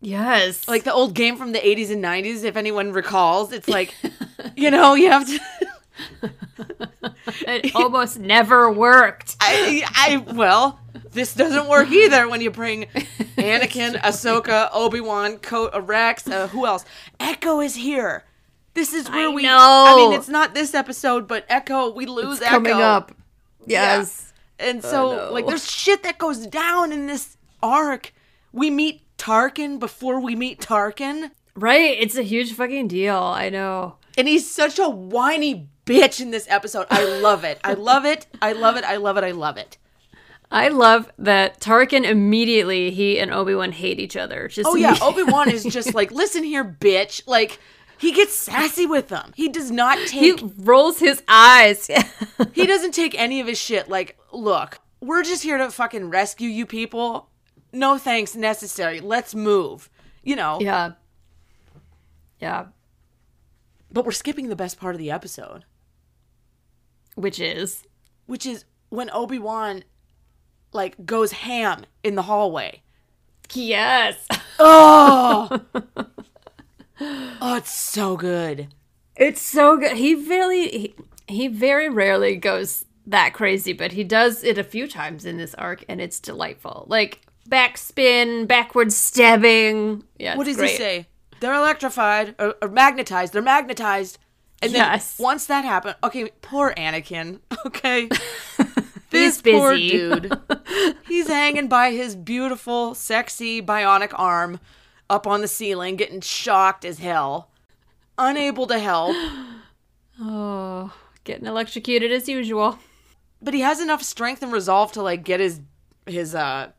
Yes. 0.00 0.68
Like 0.68 0.84
the 0.84 0.92
old 0.92 1.14
game 1.14 1.36
from 1.36 1.52
the 1.52 1.58
80s 1.58 1.90
and 1.90 2.02
90s, 2.02 2.44
if 2.44 2.56
anyone 2.56 2.92
recalls. 2.92 3.52
It's 3.52 3.68
like, 3.68 3.94
you 4.56 4.70
know, 4.70 4.94
you 4.94 5.10
have 5.10 5.26
to. 5.26 5.40
it 7.46 7.74
almost 7.74 8.18
never 8.18 8.70
worked. 8.70 9.36
I, 9.40 9.82
I, 9.94 10.16
well, 10.34 10.78
this 11.10 11.34
doesn't 11.34 11.68
work 11.68 11.90
either 11.90 12.28
when 12.28 12.40
you 12.40 12.50
bring 12.52 12.84
Anakin, 13.36 13.94
Ahsoka, 14.02 14.68
Obi 14.72 15.00
Wan, 15.00 15.38
Co- 15.38 15.80
Rex, 15.80 16.28
uh, 16.28 16.46
who 16.48 16.64
else? 16.64 16.84
Echo 17.18 17.60
is 17.60 17.74
here. 17.74 18.24
This 18.74 18.92
is 18.92 19.10
where 19.10 19.28
I 19.28 19.34
we. 19.34 19.42
know. 19.42 19.56
I 19.88 19.96
mean, 19.96 20.12
it's 20.12 20.28
not 20.28 20.54
this 20.54 20.74
episode, 20.74 21.26
but 21.26 21.44
Echo, 21.48 21.90
we 21.90 22.06
lose 22.06 22.40
Echo. 22.40 22.50
Coming 22.50 22.80
up. 22.80 23.10
Yeah. 23.66 24.04
And 24.58 24.82
so, 24.82 25.16
no. 25.16 25.32
like, 25.32 25.46
there's 25.48 25.70
shit 25.70 26.02
that 26.02 26.18
goes 26.18 26.46
down 26.46 26.92
in 26.92 27.06
this 27.06 27.36
arc. 27.62 28.12
We 28.52 28.70
meet 28.70 29.02
Tarkin 29.18 29.78
before 29.78 30.20
we 30.20 30.34
meet 30.36 30.60
Tarkin, 30.60 31.30
Right. 31.58 31.96
It's 31.98 32.16
a 32.16 32.22
huge 32.22 32.52
fucking 32.52 32.86
deal. 32.88 33.16
I 33.16 33.50
know. 33.50 33.96
and 34.16 34.28
he's 34.28 34.48
such 34.48 34.78
a 34.78 34.88
whiny 34.88 35.68
bitch 35.86 36.20
in 36.20 36.30
this 36.30 36.46
episode. 36.48 36.86
I 36.90 37.04
love 37.04 37.42
it. 37.44 37.58
I 37.64 37.74
love 37.74 38.04
it. 38.04 38.26
I 38.40 38.52
love 38.52 38.76
it. 38.76 38.84
I 38.84 38.96
love 38.96 39.16
it. 39.16 39.24
I 39.24 39.32
love 39.32 39.56
it. 39.56 39.76
I 40.50 40.68
love 40.68 41.10
that 41.18 41.60
Tarkin 41.60 42.04
immediately 42.04 42.90
he 42.90 43.18
and 43.18 43.32
Obi 43.32 43.54
Wan 43.54 43.72
hate 43.72 43.98
each 43.98 44.16
other. 44.16 44.48
Just 44.48 44.68
Oh 44.68 44.76
yeah. 44.76 44.96
Obi 45.02 45.24
Wan 45.24 45.50
is 45.50 45.64
just 45.64 45.94
like, 45.94 46.10
listen 46.12 46.44
here, 46.44 46.64
bitch. 46.64 47.22
Like, 47.26 47.58
he 47.98 48.12
gets 48.12 48.34
sassy 48.34 48.86
with 48.86 49.08
them. 49.08 49.32
He 49.36 49.48
does 49.48 49.70
not 49.70 49.98
take. 50.06 50.40
he 50.40 50.52
rolls 50.58 50.98
his 50.98 51.22
eyes. 51.28 51.90
He 52.54 52.66
doesn't 52.66 52.92
take 52.92 53.18
any 53.18 53.40
of 53.40 53.46
his 53.46 53.58
shit. 53.58 53.88
Like, 53.88 54.16
look, 54.32 54.78
we're 55.00 55.22
just 55.22 55.42
here 55.42 55.58
to 55.58 55.70
fucking 55.70 56.10
rescue 56.10 56.48
you 56.48 56.66
people. 56.66 57.30
No 57.72 57.98
thanks 57.98 58.34
necessary. 58.36 59.00
Let's 59.00 59.34
move. 59.34 59.90
You 60.22 60.36
know. 60.36 60.58
yeah. 60.60 60.92
Yeah. 62.40 62.66
But 63.92 64.04
we're 64.04 64.12
skipping 64.12 64.48
the 64.48 64.56
best 64.56 64.78
part 64.78 64.94
of 64.94 64.98
the 64.98 65.10
episode. 65.10 65.64
Which 67.14 67.40
is 67.40 67.84
which 68.26 68.46
is 68.46 68.64
when 68.90 69.10
Obi 69.10 69.38
Wan 69.38 69.82
like 70.72 71.04
goes 71.04 71.32
ham 71.32 71.84
in 72.04 72.14
the 72.14 72.22
hallway. 72.22 72.82
yes. 73.52 74.16
Oh, 74.60 75.60
oh, 77.40 77.56
it's 77.56 77.70
so 77.72 78.16
good. 78.16 78.68
It's 79.16 79.40
so 79.40 79.76
good. 79.76 79.96
He 79.96 80.14
really 80.14 80.68
he, 80.68 80.94
he 81.26 81.48
very 81.48 81.88
rarely 81.88 82.36
goes 82.36 82.84
that 83.06 83.34
crazy, 83.34 83.72
but 83.72 83.92
he 83.92 84.04
does 84.04 84.44
it 84.44 84.58
a 84.58 84.64
few 84.64 84.86
times 84.86 85.24
in 85.24 85.36
this 85.38 85.54
arc 85.54 85.84
and 85.88 86.00
it's 86.00 86.20
delightful. 86.20 86.84
Like 86.88 87.22
backspin, 87.48 88.46
backward 88.46 88.92
stabbing. 88.92 90.04
Yeah. 90.18 90.36
What 90.36 90.44
does 90.44 90.56
great. 90.56 90.72
he 90.72 90.76
say? 90.76 91.06
They're 91.40 91.54
electrified 91.54 92.34
or, 92.38 92.54
or 92.60 92.68
magnetized. 92.68 93.32
They're 93.32 93.42
magnetized. 93.42 94.18
And 94.60 94.72
then 94.72 94.80
Yes. 94.80 95.18
once 95.20 95.46
that 95.46 95.64
happened, 95.64 95.96
okay, 96.02 96.30
poor 96.42 96.74
Anakin. 96.76 97.40
Okay, 97.66 98.08
this 99.10 99.42
poor 99.42 99.76
dude. 99.76 100.32
He's 101.08 101.26
hanging 101.26 101.68
by 101.68 101.90
his 101.90 102.14
beautiful, 102.16 102.94
sexy 102.94 103.60
bionic 103.60 104.12
arm 104.14 104.60
up 105.10 105.26
on 105.26 105.40
the 105.40 105.48
ceiling, 105.48 105.96
getting 105.96 106.20
shocked 106.20 106.84
as 106.84 106.98
hell, 106.98 107.50
unable 108.18 108.66
to 108.66 108.78
help. 108.78 109.14
Oh, 110.20 110.92
getting 111.22 111.46
electrocuted 111.46 112.10
as 112.10 112.28
usual. 112.28 112.78
but 113.40 113.54
he 113.54 113.60
has 113.60 113.80
enough 113.80 114.02
strength 114.02 114.42
and 114.42 114.52
resolve 114.52 114.90
to 114.92 115.02
like 115.02 115.22
get 115.22 115.38
his 115.38 115.60
his 116.06 116.34
uh 116.34 116.72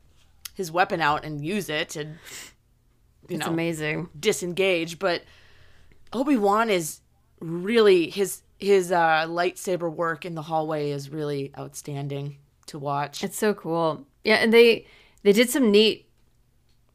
his 0.56 0.74
weapon 0.74 1.00
out 1.00 1.24
and 1.24 1.46
use 1.46 1.70
it 1.70 1.96
and 1.96 2.18
you 3.30 3.38
It's 3.38 3.46
know 3.46 3.52
amazing. 3.54 4.10
disengage 4.20 5.00
but 5.00 5.24
obi-wan 6.12 6.70
is 6.70 7.00
really 7.40 8.10
his 8.10 8.42
his 8.58 8.92
uh 8.92 9.26
lightsaber 9.30 9.90
work 9.90 10.26
in 10.26 10.36
the 10.36 10.42
hallway 10.42 10.92
is 10.92 11.10
really 11.10 11.54
outstanding 11.58 12.40
to 12.66 12.78
watch 12.78 13.24
It's 13.24 13.38
so 13.38 13.54
cool. 13.54 14.06
Yeah, 14.26 14.36
and 14.36 14.52
they 14.52 14.86
they 15.24 15.32
did 15.32 15.50
some 15.50 15.72
neat 15.72 16.09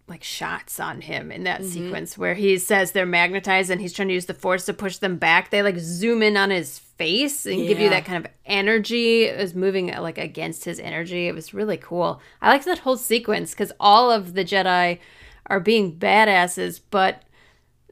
like 0.06 0.22
shots 0.22 0.78
on 0.78 1.00
him 1.00 1.32
in 1.32 1.44
that 1.44 1.60
mm-hmm. 1.60 1.70
sequence 1.70 2.18
where 2.18 2.34
he 2.34 2.58
says 2.58 2.92
they're 2.92 3.06
magnetized 3.06 3.70
and 3.70 3.80
he's 3.80 3.92
trying 3.92 4.08
to 4.08 4.14
use 4.14 4.26
the 4.26 4.34
force 4.34 4.66
to 4.66 4.74
push 4.74 4.98
them 4.98 5.16
back. 5.16 5.50
They 5.50 5.62
like 5.62 5.78
zoom 5.78 6.22
in 6.22 6.36
on 6.36 6.50
his 6.50 6.78
face 6.78 7.46
and 7.46 7.66
give 7.66 7.80
you 7.80 7.88
that 7.88 8.04
kind 8.04 8.24
of 8.24 8.30
energy. 8.44 9.22
It 9.24 9.38
was 9.38 9.54
moving 9.54 9.86
like 9.86 10.18
against 10.18 10.64
his 10.66 10.78
energy. 10.78 11.26
It 11.26 11.34
was 11.34 11.54
really 11.54 11.78
cool. 11.78 12.20
I 12.42 12.50
like 12.50 12.64
that 12.64 12.80
whole 12.80 12.98
sequence 12.98 13.52
because 13.52 13.72
all 13.80 14.10
of 14.10 14.34
the 14.34 14.44
Jedi 14.44 14.98
are 15.46 15.60
being 15.60 15.98
badasses, 15.98 16.80
but 16.90 17.22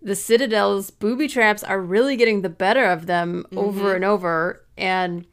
the 0.03 0.15
Citadel's 0.15 0.91
booby 0.91 1.29
traps 1.29 1.63
are 1.63 1.81
really 1.81 2.17
getting 2.17 2.43
the 2.43 2.49
better 2.49 2.85
of 2.85 3.07
them 3.07 3.47
over 3.57 3.81
mm-hmm. 3.81 3.97
and 3.97 4.05
over. 4.05 4.65
And 4.77 5.27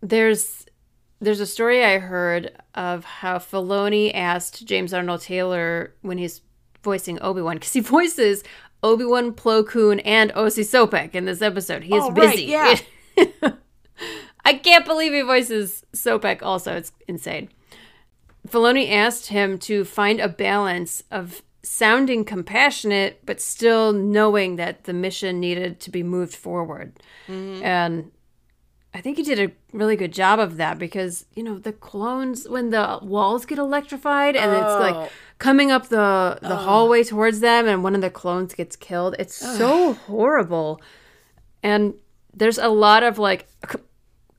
there's 0.00 0.66
there's 1.24 1.40
a 1.40 1.46
story 1.46 1.84
I 1.84 1.98
heard 1.98 2.52
of 2.74 3.04
how 3.04 3.38
Filoni 3.38 4.12
asked 4.14 4.64
James 4.66 4.92
Arnold 4.94 5.22
Taylor 5.22 5.94
when 6.02 6.18
he's 6.18 6.40
voicing 6.82 7.18
Obi 7.22 7.40
Wan 7.42 7.56
because 7.56 7.72
he 7.72 7.80
voices 7.98 8.44
Obi 8.82 9.04
Wan, 9.04 9.32
Plo 9.32 9.66
Koon, 9.66 10.00
and 10.00 10.32
Osi 10.34 10.62
Sobeck 10.62 11.14
in 11.14 11.24
this 11.24 11.40
episode. 11.42 11.82
He 11.84 11.94
is 11.96 12.02
Oh, 12.04 12.10
right, 12.12 12.30
busy. 12.32 12.44
yeah. 12.44 12.76
I 14.44 14.54
can't 14.54 14.84
believe 14.84 15.12
he 15.12 15.22
voices 15.22 15.84
Sobeck. 15.94 16.42
Also, 16.42 16.74
it's 16.76 16.92
insane. 17.08 17.48
Filoni 18.46 18.90
asked 18.92 19.28
him 19.28 19.58
to 19.60 19.84
find 19.84 20.20
a 20.20 20.28
balance 20.28 21.02
of 21.10 21.42
sounding 21.62 22.26
compassionate 22.26 23.20
but 23.24 23.40
still 23.40 23.90
knowing 23.94 24.56
that 24.56 24.84
the 24.84 24.92
mission 24.92 25.40
needed 25.40 25.80
to 25.80 25.90
be 25.90 26.02
moved 26.02 26.34
forward. 26.34 26.92
Mm-hmm. 27.26 27.64
And 27.64 28.10
I 28.96 29.00
think 29.00 29.16
he 29.16 29.24
did 29.24 29.40
a 29.40 29.52
really 29.76 29.96
good 29.96 30.12
job 30.12 30.38
of 30.38 30.56
that 30.58 30.78
because, 30.78 31.26
you 31.34 31.42
know, 31.42 31.58
the 31.58 31.72
clones 31.72 32.48
when 32.48 32.70
the 32.70 33.00
walls 33.02 33.44
get 33.44 33.58
electrified 33.58 34.36
and 34.36 34.52
it's 34.52 34.62
Oh. 34.72 34.78
like 34.78 35.10
coming 35.38 35.72
up 35.72 35.88
the 35.88 36.38
the 36.40 36.54
hallway 36.56 37.02
towards 37.02 37.40
them 37.40 37.66
and 37.66 37.82
one 37.82 37.96
of 37.96 38.00
the 38.00 38.10
clones 38.10 38.54
gets 38.54 38.76
killed. 38.76 39.16
It's 39.18 39.34
so 39.34 39.94
horrible. 39.94 40.80
And 41.62 41.94
there's 42.32 42.56
a 42.58 42.68
lot 42.68 43.02
of 43.02 43.18
like 43.18 43.48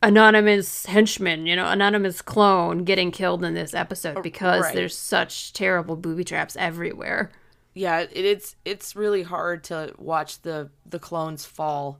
anonymous 0.01 0.85
henchman, 0.85 1.45
you 1.45 1.55
know, 1.55 1.67
anonymous 1.67 2.21
clone 2.21 2.83
getting 2.83 3.11
killed 3.11 3.43
in 3.43 3.53
this 3.55 3.73
episode 3.73 4.17
uh, 4.17 4.21
because 4.21 4.63
right. 4.63 4.75
there's 4.75 4.95
such 4.97 5.51
terrible 5.53 5.95
booby 5.95 6.23
traps 6.23 6.55
everywhere. 6.57 7.31
yeah 7.73 7.99
it, 7.99 8.11
it's 8.13 8.55
it's 8.63 8.95
really 8.95 9.23
hard 9.23 9.63
to 9.65 9.93
watch 9.97 10.41
the 10.43 10.69
the 10.85 10.99
clones 10.99 11.43
fall 11.45 11.99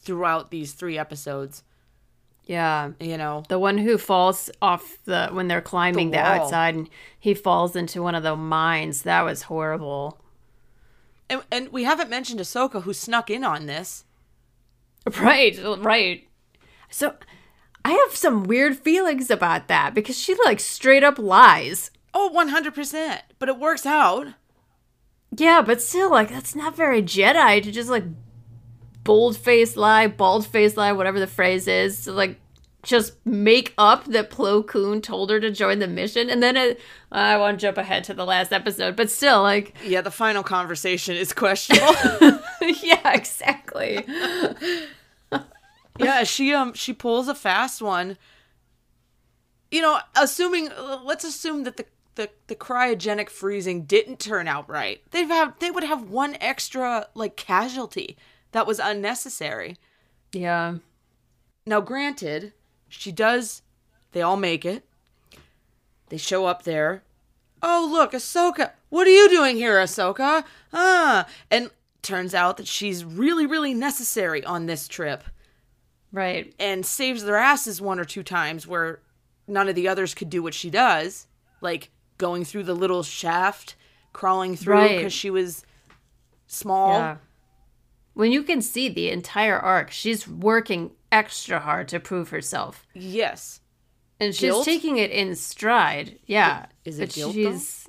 throughout 0.00 0.50
these 0.52 0.72
three 0.72 0.96
episodes 0.98 1.64
Yeah. 2.46 2.92
you 3.00 3.16
know 3.18 3.42
The 3.48 3.58
one 3.58 3.76
who 3.78 3.98
falls 3.98 4.50
off 4.62 4.98
the 5.04 5.28
when 5.32 5.48
they're 5.48 5.60
climbing 5.60 6.10
the, 6.12 6.18
wall. 6.18 6.26
outside 6.42 6.74
and 6.76 6.88
he 7.18 7.34
falls 7.34 7.74
into 7.76 8.02
one 8.02 8.14
of 8.14 8.22
the 8.22 8.36
mines. 8.36 9.02
That 9.02 9.22
was 9.22 9.42
horrible. 9.42 10.20
and, 11.28 11.42
and 11.50 11.68
we 11.72 11.82
haven't 11.84 12.08
mentioned 12.10 12.38
ahsoka 12.40 12.82
who 12.82 12.92
snuck 12.92 13.30
in 13.30 13.42
on 13.44 13.66
this 13.66 14.04
Right, 15.20 15.58
right. 15.78 16.26
So 16.90 17.14
I 17.84 17.90
have 17.92 18.16
some 18.16 18.44
weird 18.44 18.76
feelings 18.78 19.30
about 19.30 19.68
that 19.68 19.92
because 19.94 20.18
she 20.18 20.34
like 20.44 20.60
straight 20.60 21.02
up 21.04 21.18
lies. 21.18 21.90
oh 22.14 22.30
100% 22.34 23.20
but 23.38 23.48
it 23.48 23.58
works 23.58 23.84
out 23.86 24.28
Yeah, 25.36 25.62
but 25.62 25.82
still, 25.82 26.10
like 26.10 26.28
that's 26.30 26.54
not 26.54 26.76
very 26.76 27.02
Jedi 27.02 27.62
to 27.62 27.72
just 27.72 27.90
like 27.90 28.04
bold 29.06 29.36
face 29.36 29.76
lie, 29.76 30.08
bald 30.08 30.46
face 30.46 30.76
lie, 30.76 30.92
whatever 30.92 31.20
the 31.20 31.28
phrase 31.28 31.68
is, 31.68 32.02
to 32.04 32.12
like 32.12 32.40
just 32.82 33.14
make 33.24 33.72
up 33.78 34.04
that 34.06 34.30
Plo 34.30 34.66
Koon 34.66 35.00
told 35.00 35.30
her 35.30 35.40
to 35.40 35.50
join 35.50 35.78
the 35.78 35.86
mission, 35.86 36.28
and 36.28 36.42
then 36.42 36.56
it, 36.56 36.80
I 37.10 37.36
won't 37.36 37.60
jump 37.60 37.78
ahead 37.78 38.04
to 38.04 38.14
the 38.14 38.26
last 38.26 38.52
episode, 38.52 38.96
but 38.96 39.10
still, 39.10 39.42
like, 39.42 39.74
yeah 39.84 40.00
the 40.02 40.10
final 40.10 40.42
conversation 40.42 41.16
is 41.16 41.32
questionable. 41.32 42.40
Yeah, 42.82 43.12
exactly. 43.12 44.04
yeah 45.98 46.24
she 46.24 46.52
um 46.52 46.74
she 46.74 46.92
pulls 46.92 47.28
a 47.28 47.34
fast 47.34 47.80
one. 47.80 48.18
You 49.70 49.82
know 49.82 50.00
assuming 50.16 50.70
let's 51.04 51.24
assume 51.24 51.62
that 51.62 51.76
the 51.76 51.86
the, 52.16 52.30
the 52.48 52.54
cryogenic 52.56 53.28
freezing 53.28 53.84
didn't 53.84 54.18
turn 54.18 54.48
out 54.48 54.68
right. 54.68 55.00
They've 55.12 55.28
have 55.28 55.58
they 55.60 55.70
would 55.70 55.84
have 55.84 56.10
one 56.10 56.36
extra 56.40 57.06
like 57.14 57.36
casualty 57.36 58.16
that 58.52 58.66
was 58.66 58.78
unnecessary 58.78 59.76
Yeah, 60.32 60.76
Now, 61.66 61.80
granted, 61.80 62.52
she 62.88 63.10
does. 63.12 63.62
They 64.12 64.22
all 64.22 64.36
make 64.36 64.64
it. 64.64 64.84
They 66.08 66.16
show 66.16 66.46
up 66.46 66.62
there. 66.62 67.02
Oh, 67.62 67.88
look, 67.90 68.12
Ahsoka. 68.12 68.70
What 68.90 69.06
are 69.06 69.10
you 69.10 69.28
doing 69.28 69.56
here, 69.56 69.76
Ahsoka? 69.78 70.44
Ah. 70.72 71.26
And 71.50 71.70
turns 72.02 72.34
out 72.34 72.56
that 72.58 72.66
she's 72.68 73.04
really, 73.04 73.46
really 73.46 73.74
necessary 73.74 74.44
on 74.44 74.66
this 74.66 74.86
trip 74.86 75.24
Right. 76.12 76.54
and 76.58 76.86
saves 76.86 77.24
their 77.24 77.36
asses 77.36 77.80
one 77.80 77.98
or 77.98 78.04
two 78.04 78.22
times 78.22 78.66
where 78.66 79.00
none 79.48 79.68
of 79.68 79.74
the 79.74 79.88
others 79.88 80.14
could 80.14 80.30
do 80.30 80.42
what 80.42 80.54
she 80.54 80.70
does, 80.70 81.26
like 81.60 81.90
going 82.18 82.44
through 82.44 82.62
the 82.64 82.74
little 82.74 83.02
shaft, 83.02 83.74
crawling 84.12 84.54
through 84.56 84.74
Right. 84.76 84.96
because 84.98 85.12
she 85.12 85.30
was 85.30 85.64
small. 86.46 86.98
Yeah. 87.00 87.16
When 88.16 88.32
you 88.32 88.42
can 88.42 88.62
see 88.62 88.88
the 88.88 89.10
entire 89.10 89.58
arc, 89.58 89.90
she's 89.90 90.26
working 90.26 90.92
extra 91.12 91.60
hard 91.60 91.86
to 91.88 92.00
prove 92.00 92.30
herself. 92.30 92.86
Yes, 92.94 93.60
And 94.18 94.34
she's 94.34 94.40
Guilt? 94.52 94.64
taking 94.64 94.96
it 94.96 95.10
in 95.10 95.34
stride. 95.36 96.18
Yeah. 96.24 96.64
Is 96.86 96.98
it 96.98 97.12
guilt, 97.12 97.34
she's 97.34 97.86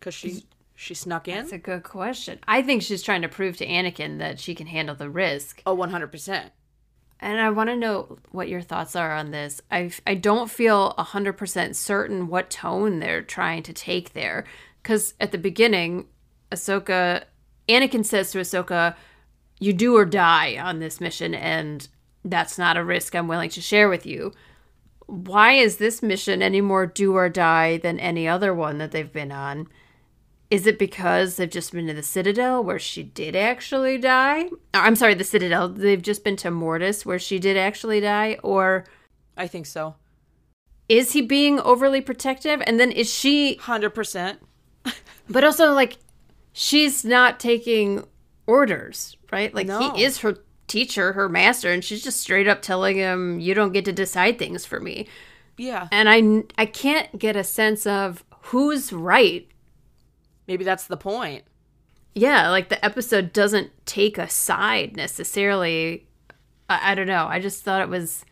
because 0.00 0.14
she 0.14 0.46
she 0.74 0.94
snuck 0.94 1.28
in. 1.28 1.34
That's 1.36 1.52
a 1.52 1.58
good 1.58 1.82
question. 1.82 2.38
I 2.48 2.62
think 2.62 2.80
she's 2.82 3.02
trying 3.02 3.20
to 3.20 3.28
prove 3.28 3.58
to 3.58 3.66
Anakin 3.66 4.18
that 4.18 4.40
she 4.40 4.54
can 4.54 4.66
handle 4.66 4.94
the 4.94 5.10
risk. 5.10 5.60
Oh, 5.66 5.74
one 5.74 5.90
hundred 5.90 6.10
percent. 6.10 6.52
And 7.20 7.38
I 7.38 7.50
want 7.50 7.68
to 7.68 7.76
know 7.76 8.16
what 8.30 8.48
your 8.48 8.62
thoughts 8.62 8.96
are 8.96 9.12
on 9.14 9.30
this. 9.30 9.60
I 9.70 9.90
I 10.06 10.14
don't 10.14 10.50
feel 10.50 10.94
100% 10.98 11.74
certain 11.74 12.28
what 12.28 12.48
tone 12.48 12.98
they're 13.00 13.22
trying 13.22 13.62
to 13.64 13.74
take 13.74 14.14
there 14.14 14.44
cuz 14.82 15.12
at 15.20 15.32
the 15.32 15.38
beginning 15.38 16.06
Ahsoka 16.50 17.24
Anakin 17.68 18.04
says 18.06 18.30
to 18.32 18.38
Ahsoka, 18.38 18.94
"You 19.58 19.72
do 19.72 19.96
or 19.96 20.04
die 20.04 20.56
on 20.58 20.78
this 20.78 21.00
mission 21.00 21.34
and 21.34 21.88
that's 22.24 22.58
not 22.58 22.76
a 22.76 22.84
risk 22.84 23.14
I'm 23.14 23.28
willing 23.28 23.50
to 23.50 23.60
share 23.60 23.88
with 23.88 24.06
you." 24.06 24.32
Why 25.06 25.52
is 25.52 25.76
this 25.76 26.02
mission 26.02 26.42
any 26.42 26.60
more 26.60 26.84
do 26.86 27.14
or 27.14 27.28
die 27.28 27.76
than 27.76 28.00
any 28.00 28.26
other 28.26 28.52
one 28.52 28.78
that 28.78 28.90
they've 28.90 29.12
been 29.12 29.30
on? 29.30 29.68
Is 30.50 30.66
it 30.66 30.78
because 30.80 31.36
they've 31.36 31.50
just 31.50 31.72
been 31.72 31.86
to 31.86 31.94
the 31.94 32.02
Citadel 32.02 32.62
where 32.62 32.78
she 32.78 33.02
did 33.04 33.36
actually 33.36 33.98
die? 33.98 34.48
I'm 34.74 34.96
sorry, 34.96 35.14
the 35.14 35.24
Citadel. 35.24 35.68
They've 35.68 36.02
just 36.02 36.24
been 36.24 36.36
to 36.36 36.50
Mortis 36.50 37.06
where 37.06 37.18
she 37.20 37.38
did 37.38 37.56
actually 37.56 38.00
die? 38.00 38.38
Or 38.42 38.84
I 39.36 39.46
think 39.46 39.66
so. 39.66 39.94
is 40.88 41.12
he 41.12 41.22
being 41.22 41.60
overly 41.60 42.00
protective? 42.00 42.62
And 42.66 42.78
then 42.80 42.90
is 42.92 43.12
she, 43.12 43.56
Hundred 43.56 43.90
percent. 43.90 44.40
but 45.28 45.44
also 45.44 45.72
like, 45.72 45.98
she's 46.52 47.04
not 47.04 47.38
taking 47.40 48.04
orders, 48.46 49.15
right? 49.32 49.54
Like, 49.54 49.66
No. 49.66 49.92
he 49.94 50.02
is 50.04 50.18
her 50.18 50.38
teacher, 50.66 51.12
her 51.12 51.28
master, 51.28 51.70
and 51.72 51.84
she's 51.84 52.02
just 52.02 52.20
straight 52.20 52.48
up 52.48 52.60
telling 52.62 52.96
him, 52.96 53.38
you 53.40 53.54
don't 53.54 53.72
get 53.72 53.84
to 53.86 53.92
decide 53.92 54.38
things 54.38 54.64
for 54.66 54.80
me. 54.80 55.06
Yeah, 55.58 55.88
And 55.92 56.08
I, 56.08 56.44
I 56.60 56.66
can't 56.66 57.18
get 57.18 57.34
a 57.36 57.44
sense 57.44 57.86
of 57.86 58.24
who's 58.50 58.92
right 58.92 59.48
maybe 60.46 60.62
that's 60.62 60.86
the 60.86 60.96
point. 60.96 61.42
yeah 62.14 62.48
like 62.50 62.68
the 62.68 62.84
episode 62.84 63.32
doesn't 63.32 63.70
take 63.84 64.16
a 64.18 64.28
side 64.28 64.94
necessarily 64.96 66.06
I, 66.70 66.92
I 66.92 66.94
don't 66.94 67.08
know 67.08 67.26
i 67.26 67.40
just 67.40 67.64
thought 67.64 67.80
it 67.82 67.88
was 67.88 68.24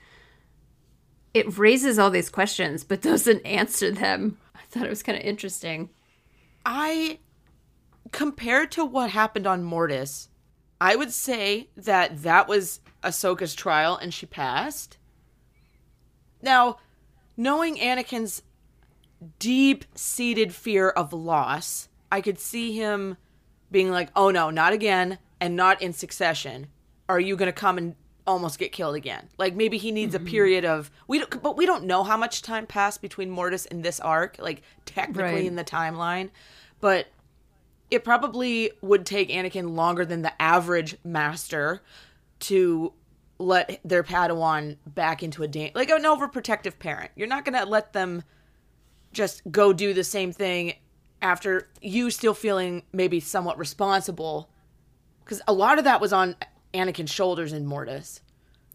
it 1.33 1.59
raises 1.59 1.99
all 1.99 2.11
these 2.11 2.31
questions 2.31 2.85
but 2.85 3.01
doesn't 3.11 3.45
answer 3.45 3.91
them 3.91 4.39
i 4.55 4.61
thought 4.71 4.87
it 4.87 4.91
was 4.91 5.03
kind 5.03 5.19
of 5.19 5.25
interesting 5.25 5.91
I 6.67 7.19
compared 8.13 8.71
to 8.73 8.85
what 8.85 9.11
happened 9.11 9.47
on 9.47 9.65
Mortis, 9.65 10.29
I 10.85 10.97
would 10.97 11.14
say 11.14 11.68
that 11.79 12.25
that 12.25 12.47
was 12.47 12.81
Ahsoka's 13.03 13.55
trial 13.55 13.97
and 13.97 14.12
she 14.12 14.27
passed. 14.27 14.99
Now, 16.42 16.77
knowing 17.38 17.77
Anakin's 17.77 18.42
deep-seated 19.38 20.55
fear 20.55 20.90
of 20.90 21.14
loss, 21.14 21.88
I 22.12 22.20
could 22.20 22.38
see 22.38 22.77
him 22.77 23.16
being 23.70 23.90
like, 23.90 24.11
"Oh 24.14 24.31
no, 24.31 24.51
not 24.51 24.75
again 24.75 25.16
and 25.40 25.57
not 25.57 25.81
in 25.81 25.94
succession. 25.94 26.66
Are 27.09 27.18
you 27.18 27.35
going 27.35 27.49
to 27.49 27.53
come 27.59 27.79
and 27.79 27.94
almost 28.27 28.59
get 28.59 28.70
killed 28.70 28.94
again?" 28.94 29.31
Like 29.38 29.55
maybe 29.55 29.79
he 29.79 29.90
needs 29.90 30.14
a 30.14 30.18
mm-hmm. 30.18 30.29
period 30.29 30.64
of 30.66 30.90
we 31.09 31.18
don't 31.18 31.42
but 31.42 31.57
we 31.57 31.64
don't 31.64 31.85
know 31.85 32.05
how 32.05 32.18
much 32.18 32.42
time 32.42 32.66
passed 32.66 33.01
between 33.01 33.31
Mortis 33.31 33.64
and 33.64 33.83
this 33.83 34.01
arc, 34.01 34.37
like 34.38 34.61
technically 34.85 35.23
Right. 35.23 35.47
in 35.47 35.57
the 35.57 35.64
timeline, 35.64 36.29
but 36.79 37.07
it 37.95 38.05
probably 38.05 38.73
would 38.83 39.07
take 39.07 39.29
Anakin 39.31 39.75
longer 39.75 40.05
than 40.05 40.23
the 40.23 40.43
average 40.43 40.97
master 41.05 41.83
to 42.41 42.93
let 43.39 43.81
their 43.85 44.03
Padawan 44.03 44.77
back 44.87 45.23
into 45.23 45.43
a 45.43 45.49
dan- 45.49 45.71
like 45.75 45.91
an 45.91 46.03
overprotective 46.03 46.79
parent. 46.79 47.11
You're 47.17 47.29
not 47.29 47.45
gonna 47.45 47.65
let 47.65 47.93
them 47.93 48.23
just 49.13 49.43
go 49.51 49.73
do 49.73 49.95
the 49.95 50.05
same 50.05 50.33
thing 50.33 50.75
after 51.23 51.69
you 51.81 52.11
still 52.11 52.35
feeling 52.35 52.83
maybe 52.93 53.21
somewhat 53.21 53.59
responsible, 53.59 54.51
because 55.25 55.41
a 55.49 55.53
lot 55.53 55.79
of 55.79 55.85
that 55.85 56.01
was 56.01 56.13
on 56.13 56.37
Anakin's 56.75 57.11
shoulders 57.13 57.53
in 57.53 57.65
Mortis. 57.65 58.21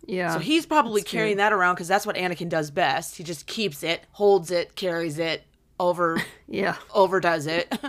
yeah 0.06 0.34
So 0.34 0.40
he's 0.40 0.66
probably 0.66 1.02
carrying 1.04 1.36
true. 1.36 1.44
that 1.44 1.54
around 1.54 1.76
because 1.76 1.88
that's 1.90 2.06
what 2.08 2.16
Anakin 2.16 2.50
does 2.50 2.72
best. 2.72 3.18
He 3.18 3.24
just 3.24 3.46
keeps 3.48 3.84
it, 3.84 4.02
holds 4.14 4.50
it, 4.50 4.76
carries 4.76 5.20
it, 5.20 5.44
over 5.80 6.22
yeah 6.48 6.76
overdoes 6.94 7.46
it. 7.48 7.74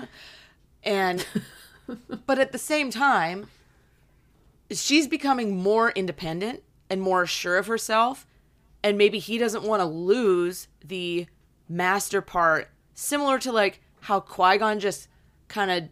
and 0.82 1.26
but 2.26 2.38
at 2.38 2.52
the 2.52 2.58
same 2.58 2.90
time, 2.90 3.48
she's 4.70 5.06
becoming 5.06 5.56
more 5.56 5.90
independent 5.90 6.62
and 6.88 7.00
more 7.00 7.26
sure 7.26 7.56
of 7.56 7.66
herself. 7.66 8.26
And 8.82 8.96
maybe 8.96 9.18
he 9.18 9.38
doesn't 9.38 9.64
want 9.64 9.80
to 9.80 9.86
lose 9.86 10.68
the 10.84 11.26
master 11.68 12.20
part, 12.20 12.70
similar 12.94 13.38
to 13.40 13.52
like 13.52 13.80
how 14.00 14.20
Qui 14.20 14.58
Gon 14.58 14.80
just 14.80 15.08
kind 15.48 15.70
of, 15.70 15.88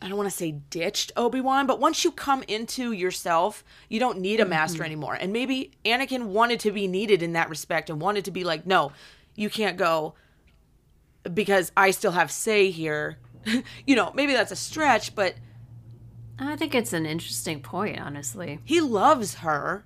I 0.00 0.08
don't 0.08 0.16
want 0.16 0.30
to 0.30 0.36
say 0.36 0.52
ditched 0.52 1.12
Obi 1.16 1.40
Wan, 1.40 1.66
but 1.66 1.78
once 1.78 2.02
you 2.02 2.10
come 2.10 2.42
into 2.48 2.92
yourself, 2.92 3.62
you 3.88 4.00
don't 4.00 4.18
need 4.18 4.40
a 4.40 4.46
master 4.46 4.78
mm-hmm. 4.78 4.86
anymore. 4.86 5.14
And 5.14 5.32
maybe 5.32 5.72
Anakin 5.84 6.26
wanted 6.26 6.60
to 6.60 6.72
be 6.72 6.88
needed 6.88 7.22
in 7.22 7.34
that 7.34 7.50
respect 7.50 7.90
and 7.90 8.00
wanted 8.00 8.24
to 8.24 8.30
be 8.30 8.42
like, 8.42 8.66
no, 8.66 8.92
you 9.36 9.50
can't 9.50 9.76
go 9.76 10.14
because 11.34 11.70
I 11.76 11.90
still 11.90 12.12
have 12.12 12.30
say 12.30 12.70
here. 12.70 13.18
you 13.86 13.94
know, 13.96 14.12
maybe 14.14 14.32
that's 14.32 14.52
a 14.52 14.56
stretch, 14.56 15.14
but 15.14 15.34
i 16.42 16.56
think 16.56 16.74
it's 16.74 16.94
an 16.94 17.04
interesting 17.04 17.60
point 17.60 18.00
honestly 18.00 18.60
he 18.64 18.80
loves 18.80 19.34
her. 19.36 19.84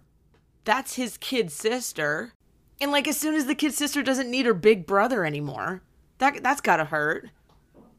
That's 0.64 0.95
his 0.95 1.19
kid 1.19 1.51
sister. 1.51 2.33
And 2.81 2.90
like 2.93 3.07
as 3.09 3.19
soon 3.19 3.35
as 3.35 3.47
the 3.47 3.55
kid 3.55 3.75
sister 3.75 4.03
doesn't 4.03 4.31
need 4.31 4.47
her 4.47 4.55
big 4.55 4.87
brother 4.87 5.25
anymore, 5.27 5.83
that 6.19 6.43
that's 6.43 6.61
got 6.61 6.77
to 6.79 6.85
hurt. 6.87 7.29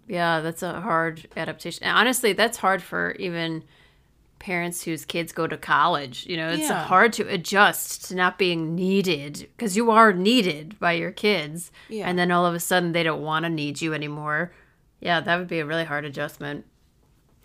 yeah 0.08 0.40
that's 0.40 0.64
a 0.64 0.80
hard 0.82 1.28
adaptation 1.36 1.84
and 1.84 1.98
honestly 1.98 2.32
that's 2.34 2.58
hard 2.58 2.82
for 2.82 3.12
even 3.20 3.64
parents 4.40 4.84
whose 4.84 5.04
kids 5.06 5.32
go 5.32 5.48
to 5.48 5.58
college 5.58 6.26
you 6.28 6.38
know 6.38 6.50
it's 6.50 6.70
Yeah. 6.70 6.84
hard 6.86 7.12
to 7.14 7.28
adjust 7.28 8.06
to 8.10 8.16
not 8.16 8.38
being 8.38 8.76
needed 8.76 9.48
because 9.58 9.76
you 9.76 9.90
are 9.92 10.14
needed 10.14 10.78
by 10.80 10.92
your 10.94 11.12
kids 11.12 11.72
Yeah. 11.90 12.08
and 12.08 12.18
then 12.20 12.32
all 12.32 12.46
of 12.46 12.54
a 12.54 12.60
sudden 12.60 12.92
they 12.92 13.02
don't 13.04 13.22
want 13.24 13.44
to 13.46 13.50
need 13.50 13.82
you 13.82 13.94
anymore 13.94 14.52
yeah 15.06 15.22
that 15.22 15.38
would 15.38 15.48
be 15.48 15.60
a 15.60 15.66
really 15.66 15.86
hard 15.86 16.04
adjustment 16.06 16.66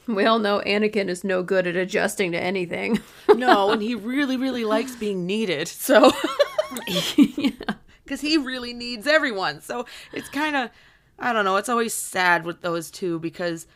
we 0.07 0.25
all 0.25 0.39
know 0.39 0.61
anakin 0.67 1.09
is 1.09 1.23
no 1.23 1.43
good 1.43 1.67
at 1.67 1.77
adjusting 1.77 2.33
to 2.33 2.41
anything 2.41 2.99
No, 3.37 3.71
and 3.73 3.83
he 3.83 3.95
really 3.95 4.37
really 4.37 4.65
likes 4.65 4.97
being 4.97 5.27
needed. 5.27 5.69
So 5.69 6.11
cuz 8.07 8.21
he 8.21 8.37
really 8.37 8.73
needs 8.73 9.07
everyone. 9.07 9.61
So 9.61 9.87
it's 10.13 10.29
kind 10.29 10.57
of 10.57 10.71
I 11.19 11.33
don't 11.33 11.45
know, 11.45 11.57
it's 11.57 11.69
always 11.69 11.93
sad 11.93 12.45
with 12.45 12.63
those 12.63 12.91
two 12.91 13.19
because 13.19 13.67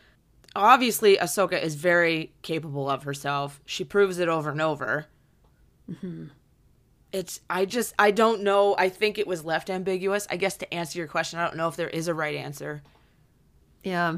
obviously 0.55 1.17
Ahsoka 1.17 1.61
is 1.61 1.75
very 1.75 2.33
capable 2.41 2.89
of 2.89 3.03
herself. 3.03 3.61
She 3.65 3.83
proves 3.83 4.17
it 4.19 4.27
over 4.27 4.49
and 4.49 4.61
over. 4.61 5.05
Mm-hmm. 5.89 6.27
It's 7.11 7.41
I 7.49 7.65
just 7.65 7.93
I 7.97 8.11
don't 8.11 8.41
know. 8.41 8.75
I 8.77 8.89
think 8.89 9.17
it 9.17 9.27
was 9.27 9.45
left 9.45 9.69
ambiguous. 9.69 10.27
I 10.29 10.37
guess 10.37 10.57
to 10.57 10.73
answer 10.73 10.97
your 10.99 11.07
question, 11.07 11.39
I 11.39 11.45
don't 11.45 11.57
know 11.57 11.67
if 11.67 11.75
there 11.75 11.89
is 11.89 12.07
a 12.07 12.13
right 12.13 12.35
answer. 12.35 12.81
Yeah. 13.85 14.17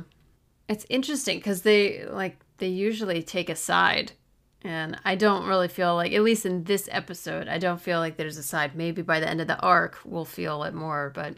It's 0.68 0.86
interesting 0.90 1.38
because 1.38 1.62
they 1.62 2.06
like 2.06 2.40
they 2.58 2.70
usually 2.70 3.22
take 3.22 3.50
a 3.50 3.56
side. 3.56 4.14
And 4.64 5.00
I 5.06 5.16
don't 5.16 5.46
really 5.46 5.68
feel 5.68 5.96
like 5.96 6.14
at 6.14 6.24
least 6.24 6.46
in 6.46 6.64
this 6.64 6.90
episode, 6.92 7.48
I 7.48 7.60
don't 7.60 7.80
feel 7.80 8.00
like 8.00 8.18
there's 8.18 8.38
a 8.38 8.44
side. 8.44 8.76
Maybe 8.76 9.04
by 9.04 9.20
the 9.20 9.30
end 9.30 9.40
of 9.40 9.48
the 9.48 9.60
arc 9.60 10.00
we'll 10.04 10.26
feel 10.26 10.64
it 10.64 10.74
more, 10.74 11.12
but 11.14 11.38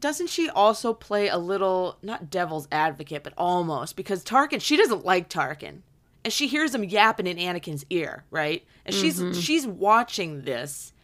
Doesn't 0.00 0.28
she 0.28 0.50
also 0.50 0.92
play 0.92 1.28
a 1.28 1.38
little 1.38 1.98
not 2.02 2.30
devil's 2.30 2.66
advocate, 2.72 3.22
but 3.22 3.34
almost 3.38 3.94
because 3.94 4.24
Tarkin 4.24 4.60
she 4.60 4.76
doesn't 4.76 5.04
like 5.04 5.28
Tarkin. 5.28 5.82
And 6.24 6.32
she 6.32 6.48
hears 6.48 6.74
him 6.74 6.84
yapping 6.84 7.26
in 7.26 7.36
Anakin's 7.36 7.84
ear, 7.90 8.24
right? 8.30 8.64
And 8.86 8.94
she's 8.94 9.20
mm-hmm. 9.20 9.38
she's 9.38 9.66
watching 9.66 10.42
this 10.42 10.94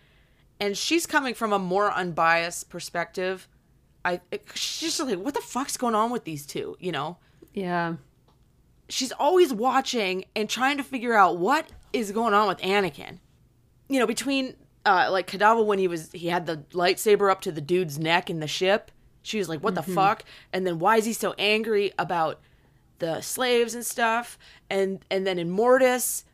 and 0.58 0.76
she's 0.76 1.06
coming 1.06 1.34
from 1.34 1.52
a 1.52 1.58
more 1.58 1.90
unbiased 1.90 2.68
perspective. 2.68 3.48
I 4.04 4.20
she's 4.54 4.96
just 4.96 5.00
like, 5.00 5.18
what 5.18 5.34
the 5.34 5.40
fuck's 5.40 5.76
going 5.76 5.94
on 5.94 6.10
with 6.10 6.24
these 6.24 6.46
two, 6.46 6.76
you 6.80 6.92
know? 6.92 7.18
yeah. 7.52 7.94
she's 8.88 9.12
always 9.12 9.52
watching 9.52 10.24
and 10.34 10.48
trying 10.48 10.76
to 10.76 10.84
figure 10.84 11.14
out 11.14 11.38
what 11.38 11.68
is 11.92 12.12
going 12.12 12.34
on 12.34 12.48
with 12.48 12.58
Anakin. 12.58 13.18
You 13.88 13.98
know, 13.98 14.06
between 14.06 14.54
uh, 14.86 15.08
like 15.10 15.26
Kadavo 15.26 15.64
when 15.64 15.78
he 15.78 15.88
was 15.88 16.10
he 16.12 16.28
had 16.28 16.46
the 16.46 16.58
lightsaber 16.72 17.30
up 17.30 17.40
to 17.42 17.52
the 17.52 17.60
dude's 17.60 17.98
neck 17.98 18.30
in 18.30 18.40
the 18.40 18.46
ship. 18.46 18.90
She 19.22 19.38
was 19.38 19.48
like, 19.48 19.62
"What 19.62 19.74
the 19.74 19.82
fuck?" 19.82 20.24
And 20.52 20.66
then 20.66 20.78
why 20.78 20.96
is 20.96 21.04
he 21.04 21.12
so 21.12 21.34
angry 21.38 21.92
about 21.98 22.40
the 23.00 23.20
slaves 23.20 23.74
and 23.74 23.84
stuff? 23.84 24.38
And 24.70 25.04
and 25.10 25.26
then 25.26 25.38
in 25.38 25.50
Mortis, 25.50 26.24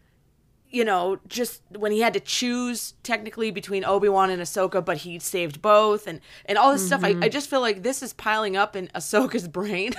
you 0.77 0.85
know, 0.85 1.19
just 1.27 1.63
when 1.71 1.91
he 1.91 2.01
had 2.01 2.13
to 2.13 2.21
choose 2.21 2.93
technically 3.03 3.51
between 3.51 3.83
Obi 3.83 4.11
Wan 4.11 4.29
and 4.29 4.43
Ahsoka, 4.43 4.85
but 4.85 4.99
he 4.99 5.19
saved 5.19 5.63
both, 5.63 6.07
and 6.07 6.21
and 6.45 6.59
all 6.59 6.71
this 6.71 6.87
stuff. 6.87 7.03
I, 7.03 7.17
I 7.23 7.31
just 7.31 7.49
feel 7.49 7.63
like 7.63 7.83
this 7.83 8.03
is 8.03 8.13
piling 8.13 8.59
up 8.59 8.77
in 8.77 8.89
Ahsoka's 8.89 9.49
brain, 9.59 9.95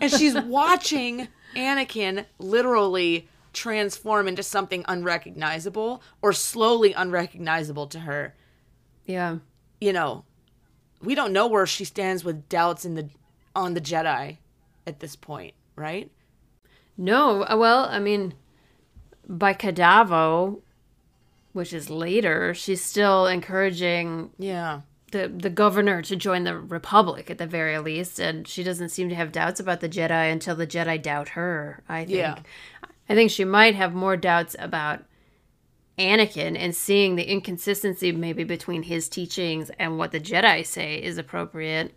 and 0.00 0.10
she's 0.10 0.34
watching 0.34 1.28
Anakin 1.54 2.26
literally 2.40 3.28
transform 3.52 4.26
into 4.26 4.42
something 4.42 4.84
unrecognizable 4.88 6.02
or 6.20 6.32
slowly 6.32 6.92
unrecognizable 6.92 7.86
to 7.86 8.00
her. 8.00 8.34
Yeah. 9.06 9.38
You 9.80 9.92
know, 9.92 10.24
we 11.00 11.14
don't 11.14 11.32
know 11.32 11.46
where 11.46 11.66
she 11.66 11.84
stands 11.84 12.24
with 12.24 12.48
doubts 12.48 12.84
in 12.84 12.96
the 12.96 13.10
on 13.54 13.74
the 13.74 13.80
Jedi 13.80 14.38
at 14.88 14.98
this 14.98 15.14
point, 15.14 15.54
right? 15.76 16.10
No, 16.96 17.44
uh, 17.44 17.56
well, 17.56 17.84
I 17.84 18.00
mean, 18.00 18.34
by 19.28 19.52
Kadavo, 19.54 20.60
which 21.52 21.72
is 21.72 21.90
later, 21.90 22.54
she's 22.54 22.82
still 22.82 23.26
encouraging 23.26 24.30
Yeah. 24.38 24.80
the 25.12 25.28
the 25.28 25.50
governor 25.50 26.02
to 26.02 26.16
join 26.16 26.44
the 26.44 26.56
Republic 26.58 27.30
at 27.30 27.38
the 27.38 27.46
very 27.46 27.78
least, 27.78 28.18
and 28.18 28.46
she 28.46 28.62
doesn't 28.62 28.90
seem 28.90 29.08
to 29.08 29.14
have 29.14 29.32
doubts 29.32 29.60
about 29.60 29.80
the 29.80 29.88
Jedi 29.88 30.30
until 30.32 30.54
the 30.56 30.66
Jedi 30.66 31.00
doubt 31.00 31.30
her. 31.30 31.82
I 31.88 32.04
think. 32.04 32.18
Yeah. 32.18 32.38
I 33.08 33.14
think 33.14 33.30
she 33.30 33.44
might 33.44 33.74
have 33.74 33.94
more 33.94 34.16
doubts 34.18 34.54
about 34.58 35.04
Anakin 35.98 36.56
and 36.58 36.76
seeing 36.76 37.16
the 37.16 37.24
inconsistency 37.24 38.12
maybe 38.12 38.44
between 38.44 38.82
his 38.84 39.08
teachings 39.08 39.70
and 39.78 39.98
what 39.98 40.12
the 40.12 40.20
Jedi 40.20 40.64
say 40.64 41.02
is 41.02 41.16
appropriate. 41.18 41.94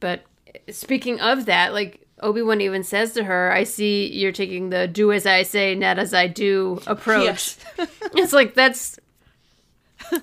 But 0.00 0.24
speaking 0.70 1.20
of 1.20 1.44
that, 1.46 1.72
like 1.74 2.05
Obi 2.22 2.40
Wan 2.40 2.60
even 2.60 2.82
says 2.82 3.12
to 3.12 3.24
her, 3.24 3.52
"I 3.52 3.64
see 3.64 4.06
you're 4.12 4.32
taking 4.32 4.70
the 4.70 4.88
do 4.88 5.12
as 5.12 5.26
I 5.26 5.42
say, 5.42 5.74
not 5.74 5.98
as 5.98 6.14
I 6.14 6.26
do 6.26 6.80
approach." 6.86 7.24
Yes. 7.24 7.58
it's 8.14 8.32
like 8.32 8.54
that's 8.54 8.98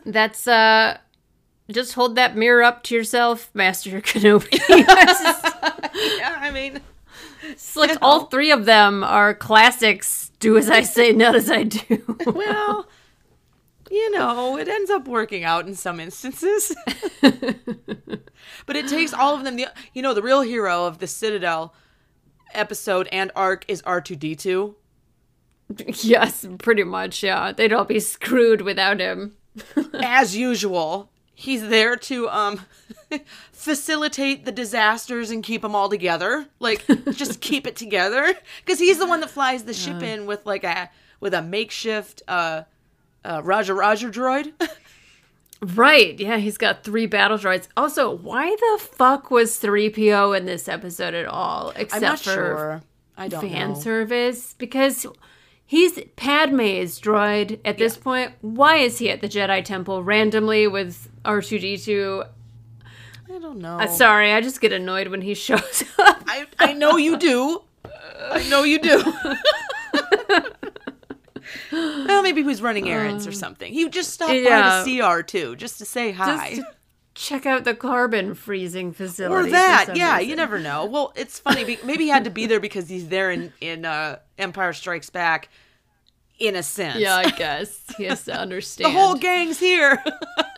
that's 0.06 0.48
uh 0.48 0.98
just 1.72 1.94
hold 1.94 2.16
that 2.16 2.36
mirror 2.36 2.64
up 2.64 2.84
to 2.84 2.96
yourself, 2.96 3.50
Master 3.54 3.90
Kenobi. 4.02 4.48
it's 4.52 6.18
yeah, 6.18 6.38
I 6.40 6.52
mean, 6.52 6.82
like 7.76 7.98
all 8.02 8.26
three 8.26 8.52
of 8.52 8.66
them 8.66 9.04
are 9.04 9.34
classics. 9.34 10.32
Do 10.40 10.58
as 10.58 10.70
I 10.70 10.82
say, 10.82 11.12
not 11.14 11.36
as 11.36 11.50
I 11.50 11.64
do. 11.64 12.18
well, 12.26 12.88
you 13.90 14.12
know, 14.12 14.58
it 14.58 14.68
ends 14.68 14.90
up 14.90 15.08
working 15.08 15.44
out 15.44 15.68
in 15.68 15.76
some 15.76 16.00
instances. 16.00 16.76
but 17.22 18.76
it 18.76 18.88
takes 18.88 19.14
all 19.14 19.36
of 19.36 19.44
them. 19.44 19.56
The 19.56 19.68
you 19.94 20.02
know, 20.02 20.14
the 20.14 20.24
real 20.24 20.42
hero 20.42 20.86
of 20.86 20.98
the 20.98 21.08
Citadel 21.08 21.74
episode 22.54 23.08
and 23.12 23.32
arc 23.36 23.66
is 23.68 23.82
R2D2. 23.84 24.76
yes, 26.04 26.46
pretty 26.60 26.84
much. 26.84 27.24
Yeah, 27.24 27.52
they'd 27.52 27.74
all 27.74 27.86
be 27.86 28.00
screwed 28.00 28.62
without 28.62 29.00
him. 29.00 29.34
As 29.94 30.36
usual, 30.36 31.10
he's 31.36 31.68
there 31.68 31.96
to 31.96 32.30
um 32.30 32.62
facilitate 33.52 34.46
the 34.46 34.52
disasters 34.52 35.32
and 35.32 35.44
keep 35.44 35.62
them 35.62 35.76
all 35.76 35.90
together. 35.90 36.48
Like 36.60 36.86
just 37.12 37.42
keep 37.42 37.68
it 37.68 37.76
together 37.76 38.34
because 38.66 38.80
he's 38.80 38.98
the 39.00 39.08
one 39.08 39.20
that 39.22 39.30
flies 39.30 39.64
the 39.64 39.74
ship 39.74 40.02
in 40.02 40.26
with 40.26 40.46
like 40.46 40.64
a 40.64 40.90
with 41.20 41.34
a 41.34 41.42
makeshift 41.42 42.24
uh 42.28 42.64
uh 43.24 43.42
Roger 43.44 43.76
Raja 43.76 44.10
droid. 44.10 44.54
Right. 45.64 46.20
Yeah, 46.20 46.38
he's 46.38 46.58
got 46.58 46.84
three 46.84 47.06
battle 47.06 47.38
droids. 47.38 47.68
Also, 47.78 48.12
why 48.12 48.50
the 48.50 48.84
fuck 48.84 49.32
was 49.32 49.60
3PO 49.60 50.38
in 50.38 50.46
this 50.46 50.68
episode 50.68 51.14
at 51.14 51.26
all? 51.26 51.72
Except 51.76 52.24
for 52.24 52.32
sure. 52.32 52.82
I 53.18 53.28
don't 53.28 53.42
fan 53.42 53.70
know. 53.70 53.80
service 53.80 54.56
because 54.58 55.06
he's 55.66 56.00
Padme's 56.16 57.00
droid 57.00 57.60
at 57.64 57.78
this 57.78 57.96
point. 57.96 58.34
Why 58.42 58.78
is 58.78 58.98
he 58.98 59.10
at 59.10 59.22
the 59.22 59.30
Jedi 59.30 59.64
Temple 59.64 60.04
randomly 60.04 60.68
with 60.68 61.10
R2D2? 61.24 62.28
I 63.30 63.40
don't 63.40 63.60
know. 63.60 63.78
Uh, 63.80 63.88
sorry, 63.88 64.34
I 64.34 64.42
just 64.42 64.62
get 64.62 64.74
annoyed 64.74 65.08
when 65.08 65.22
he 65.22 65.34
shows 65.34 65.84
up. 66.00 66.24
I, 66.28 66.46
I 66.60 66.74
know 66.74 66.98
you 66.98 67.18
do. 67.18 67.62
I 68.32 68.48
know 68.50 68.64
you 68.64 68.80
do. 68.80 69.02
well, 72.08 72.22
maybe 72.22 72.42
he 72.42 72.48
was 72.48 72.62
running 72.62 72.90
errands 72.90 73.26
or 73.26 73.32
something. 73.32 73.74
He 73.74 73.88
just 73.90 74.12
stopped 74.12 74.34
yeah. 74.34 74.62
by 74.62 74.78
to 74.80 74.84
see 74.84 75.00
R2, 75.00 75.58
just 75.58 75.78
to 75.80 75.86
say 75.86 76.12
hi. 76.12 76.56
Just 76.56 76.62
to 76.62 76.76
check 77.16 77.46
out 77.46 77.64
the 77.64 77.76
carbon 77.76 78.34
freezing 78.36 78.92
facility. 78.92 79.50
or 79.50 79.52
that, 79.52 79.96
yeah. 79.96 80.18
reason. 80.18 80.30
You 80.30 80.36
never 80.36 80.60
know. 80.60 80.86
Well, 80.86 81.14
it's 81.16 81.40
funny. 81.40 81.78
Maybe 81.86 82.04
he 82.06 82.10
had 82.10 82.24
to 82.26 82.30
be 82.30 82.46
there 82.46 82.60
because 82.60 82.90
he's 82.90 83.08
there 83.08 83.32
in 83.32 83.52
in 83.62 83.86
uh, 83.86 84.20
Empire 84.38 84.74
Strikes 84.74 85.10
Back. 85.10 85.50
In 86.40 86.56
a 86.56 86.64
sense, 86.64 87.00
Yeah, 87.00 87.16
I 87.16 87.30
guess 87.38 87.80
he 87.96 88.06
has 88.06 88.26
to 88.26 88.34
understand. 88.38 88.94
the 88.94 89.00
whole 89.00 89.14
gang's 89.16 89.60
here. 89.60 90.04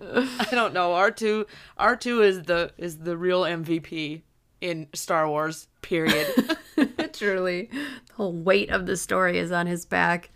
I 0.00 0.48
don't 0.50 0.74
know. 0.74 0.92
R 0.92 1.10
two 1.10 1.46
R 1.76 1.96
two 1.96 2.22
is 2.22 2.42
the 2.42 2.72
is 2.76 2.98
the 2.98 3.16
real 3.16 3.42
MVP 3.42 4.22
in 4.60 4.88
Star 4.94 5.28
Wars. 5.28 5.68
Period. 5.82 6.56
Truly, 7.12 7.70
the 8.08 8.14
whole 8.14 8.32
weight 8.32 8.70
of 8.70 8.86
the 8.86 8.96
story 8.96 9.38
is 9.38 9.52
on 9.52 9.66
his 9.66 9.86
back. 9.86 10.30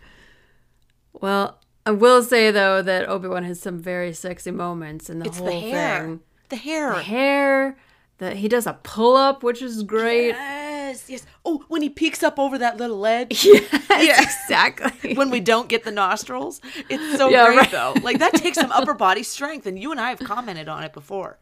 Well, 1.13 1.59
I 1.85 1.91
will 1.91 2.23
say 2.23 2.51
though 2.51 2.81
that 2.81 3.07
Obi 3.09 3.27
Wan 3.27 3.43
has 3.43 3.59
some 3.59 3.79
very 3.79 4.13
sexy 4.13 4.51
moments 4.51 5.09
in 5.09 5.19
the 5.19 5.25
It's 5.25 5.37
whole 5.37 5.47
the 5.47 5.59
hair. 5.59 6.01
thing. 6.03 6.19
The 6.49 6.55
hair. 6.55 6.93
The 6.95 7.01
hair, 7.03 7.77
that 8.19 8.37
he 8.37 8.47
does 8.47 8.67
a 8.67 8.73
pull 8.83 9.15
up, 9.15 9.43
which 9.43 9.61
is 9.61 9.83
great. 9.83 10.29
Yes, 10.29 11.09
yes. 11.09 11.25
Oh, 11.45 11.63
when 11.69 11.81
he 11.81 11.89
peeks 11.89 12.23
up 12.23 12.37
over 12.39 12.57
that 12.57 12.77
little 12.77 12.97
ledge. 12.97 13.45
Yes, 13.91 14.35
exactly. 14.45 15.13
when 15.15 15.29
we 15.29 15.39
don't 15.41 15.67
get 15.69 15.83
the 15.83 15.91
nostrils. 15.91 16.59
It's 16.89 17.17
so 17.17 17.29
Yeah, 17.29 17.47
great 17.47 17.57
right. 17.57 17.71
though. 17.71 17.93
Like 18.01 18.17
that 18.19 18.33
takes 18.33 18.57
some 18.57 18.71
upper 18.71 18.93
body 18.95 19.21
strength, 19.21 19.67
and 19.67 19.77
you 19.77 19.91
and 19.91 19.99
I 19.99 20.09
have 20.09 20.19
commented 20.19 20.67
on 20.69 20.83
it 20.83 20.91
before. 20.93 21.37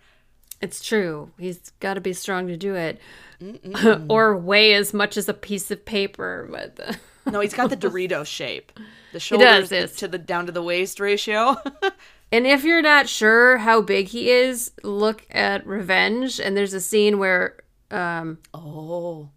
It's 0.61 0.83
true. 0.83 1.31
He's 1.37 1.71
got 1.79 1.93
to 1.93 2.01
be 2.01 2.13
strong 2.13 2.47
to 2.47 2.57
do 2.57 2.75
it, 2.75 2.99
or 4.09 4.35
weigh 4.35 4.73
as 4.73 4.93
much 4.93 5.15
as 5.17 5.29
a 5.29 5.33
piece 5.33 5.71
of 5.71 5.85
paper. 5.85 6.47
But 6.51 6.79
uh, 6.85 7.31
No, 7.31 7.39
he's 7.39 7.53
got 7.53 7.69
the 7.69 7.77
Dorito 7.89 8.25
shape. 8.25 8.71
The 9.13 9.19
shoulders 9.19 9.71
yes. 9.71 9.95
to 9.97 10.07
the 10.07 10.17
down 10.17 10.45
to 10.45 10.51
the 10.51 10.63
waist 10.63 10.99
ratio. 10.99 11.55
And 12.31 12.45
if 12.45 12.63
you're 12.63 12.83
not 12.83 13.09
sure 13.09 13.57
how 13.57 13.81
big 13.81 14.09
he 14.09 14.29
is, 14.29 14.71
look 14.83 15.25
at 15.31 15.65
Revenge. 15.65 16.39
And 16.39 16.55
there's 16.55 16.75
a 16.75 16.79
scene 16.79 17.17
where 17.17 17.55
um, 17.89 18.37
oh, 18.53 19.29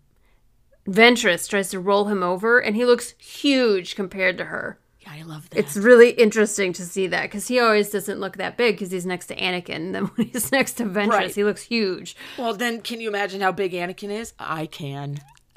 Ventress 0.87 1.49
tries 1.49 1.71
to 1.71 1.81
roll 1.81 2.07
him 2.07 2.23
over, 2.23 2.59
and 2.59 2.77
he 2.77 2.85
looks 2.85 3.15
huge 3.19 3.95
compared 3.95 4.37
to 4.39 4.45
her. 4.47 4.79
I 5.12 5.22
love 5.22 5.51
that. 5.51 5.59
It's 5.59 5.77
really 5.77 6.11
interesting 6.11 6.72
to 6.75 6.83
see 6.83 7.07
that 7.09 7.22
because 7.22 7.46
he 7.48 7.59
always 7.61 7.90
doesn't 7.90 8.18
look 8.18 8.38
that 8.38 8.57
big 8.57 8.77
because 8.77 8.90
he's 8.90 9.05
next 9.05 9.27
to 9.27 9.37
Anakin. 9.37 9.77
And 9.77 9.94
then 9.94 10.05
when 10.14 10.29
he's 10.29 10.51
next 10.51 10.75
to 10.75 10.85
Ventress, 10.85 11.09
Right. 11.09 11.35
he 11.35 11.44
looks 11.44 11.62
huge. 11.62 12.16
well, 12.38 12.55
then 12.55 12.81
can 12.81 13.01
you 13.01 13.09
imagine 13.09 13.40
how 13.42 13.53
big 13.53 13.72
Anakin 13.72 14.11
is? 14.11 14.33
I 14.38 14.66
can. 14.66 15.20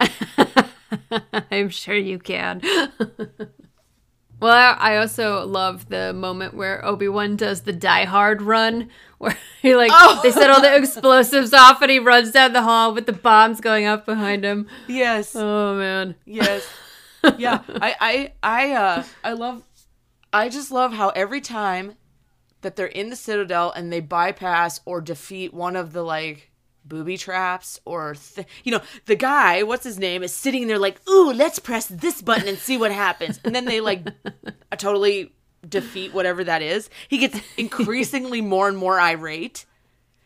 I'm 1.51 1.69
sure 1.69 1.95
you 1.95 2.19
can. 2.19 2.61
well, 4.39 4.75
I 4.79 4.97
also 4.97 5.45
love 5.45 5.87
the 5.89 6.13
moment 6.13 6.53
where 6.53 6.83
Obi 6.85 7.07
Wan 7.07 7.35
does 7.35 7.61
the 7.61 7.73
Die 7.73 8.05
Hard 8.05 8.41
run, 8.41 8.89
where 9.17 9.37
he 9.61 9.75
like 9.75 9.91
oh! 9.93 10.19
they 10.23 10.31
set 10.31 10.49
all 10.49 10.61
the 10.61 10.75
explosives 10.75 11.53
off, 11.53 11.81
and 11.81 11.89
he 11.91 11.99
runs 11.99 12.31
down 12.31 12.53
the 12.53 12.61
hall 12.61 12.93
with 12.93 13.05
the 13.05 13.13
bombs 13.13 13.61
going 13.61 13.85
up 13.85 14.05
behind 14.05 14.43
him. 14.43 14.67
Yes. 14.87 15.33
Oh 15.35 15.75
man, 15.77 16.15
Yes. 16.25 16.67
Yeah. 17.37 17.61
I 17.69 17.95
I 17.99 18.33
I 18.43 18.71
uh 18.73 19.03
I 19.23 19.33
love 19.33 19.63
I 20.33 20.49
just 20.49 20.71
love 20.71 20.93
how 20.93 21.09
every 21.09 21.41
time 21.41 21.95
that 22.61 22.75
they're 22.75 22.87
in 22.87 23.09
the 23.09 23.15
Citadel 23.15 23.71
and 23.71 23.91
they 23.91 23.99
bypass 23.99 24.81
or 24.85 25.01
defeat 25.01 25.53
one 25.53 25.75
of 25.75 25.93
the 25.93 26.03
like 26.03 26.51
booby 26.83 27.17
traps 27.17 27.79
or 27.85 28.15
th- 28.15 28.47
you 28.63 28.71
know 28.71 28.81
the 29.05 29.15
guy 29.15 29.63
what's 29.63 29.83
his 29.83 29.97
name 29.97 30.21
is 30.21 30.31
sitting 30.31 30.67
there 30.67 30.77
like 30.77 30.99
ooh 31.09 31.33
let's 31.33 31.57
press 31.57 31.87
this 31.87 32.21
button 32.21 32.47
and 32.47 32.57
see 32.57 32.77
what 32.77 32.91
happens. 32.91 33.39
And 33.43 33.55
then 33.55 33.65
they 33.65 33.81
like 33.81 34.05
totally 34.77 35.33
defeat 35.67 36.13
whatever 36.13 36.43
that 36.43 36.61
is. 36.61 36.89
He 37.07 37.17
gets 37.17 37.39
increasingly 37.57 38.41
more 38.41 38.67
and 38.67 38.77
more 38.77 38.99
irate. 38.99 39.65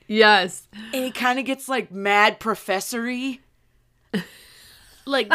Yes, 0.08 0.68
and 0.94 1.04
he 1.04 1.12
kind 1.12 1.38
of 1.38 1.46
gets 1.46 1.70
like 1.70 1.92
mad 1.92 2.40
professory 2.40 3.42
like 5.10 5.32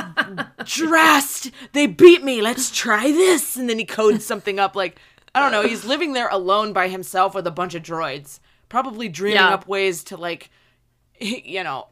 dressed. 0.64 1.50
they 1.72 1.86
beat 1.86 2.22
me 2.22 2.40
let's 2.40 2.70
try 2.70 3.10
this 3.10 3.56
and 3.56 3.68
then 3.68 3.78
he 3.78 3.84
codes 3.84 4.24
something 4.24 4.58
up 4.58 4.74
like 4.76 4.98
i 5.34 5.40
don't 5.40 5.52
know 5.52 5.62
he's 5.66 5.84
living 5.84 6.12
there 6.12 6.28
alone 6.28 6.72
by 6.72 6.88
himself 6.88 7.34
with 7.34 7.46
a 7.46 7.50
bunch 7.50 7.74
of 7.74 7.82
droids 7.82 8.40
probably 8.68 9.08
dreaming 9.08 9.36
Yeah. 9.36 9.54
up 9.54 9.66
ways 9.68 10.04
to 10.04 10.16
like 10.16 10.50
you 11.20 11.62
know 11.64 11.88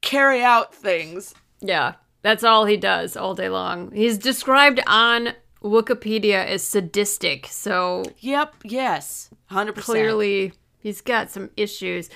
carry 0.00 0.42
out 0.42 0.74
things 0.74 1.34
yeah. 1.60 1.94
That's 2.20 2.44
all 2.44 2.64
he 2.66 2.76
does 2.76 3.16
all 3.16 3.34
day 3.34 3.48
long. 3.48 3.90
He's 3.92 4.18
described 4.18 4.80
on 4.86 5.30
Wikipedia 5.62 6.44
as 6.44 6.62
sadistic, 6.62 7.46
so 7.46 8.02
Yep. 8.20 8.54
Yes. 8.64 9.30
Hundred 9.46 9.74
percent. 9.74 9.86
clearly 9.86 10.52
he's 10.78 11.00
got 11.00 11.30
some 11.30 11.48
issues. 11.56 12.10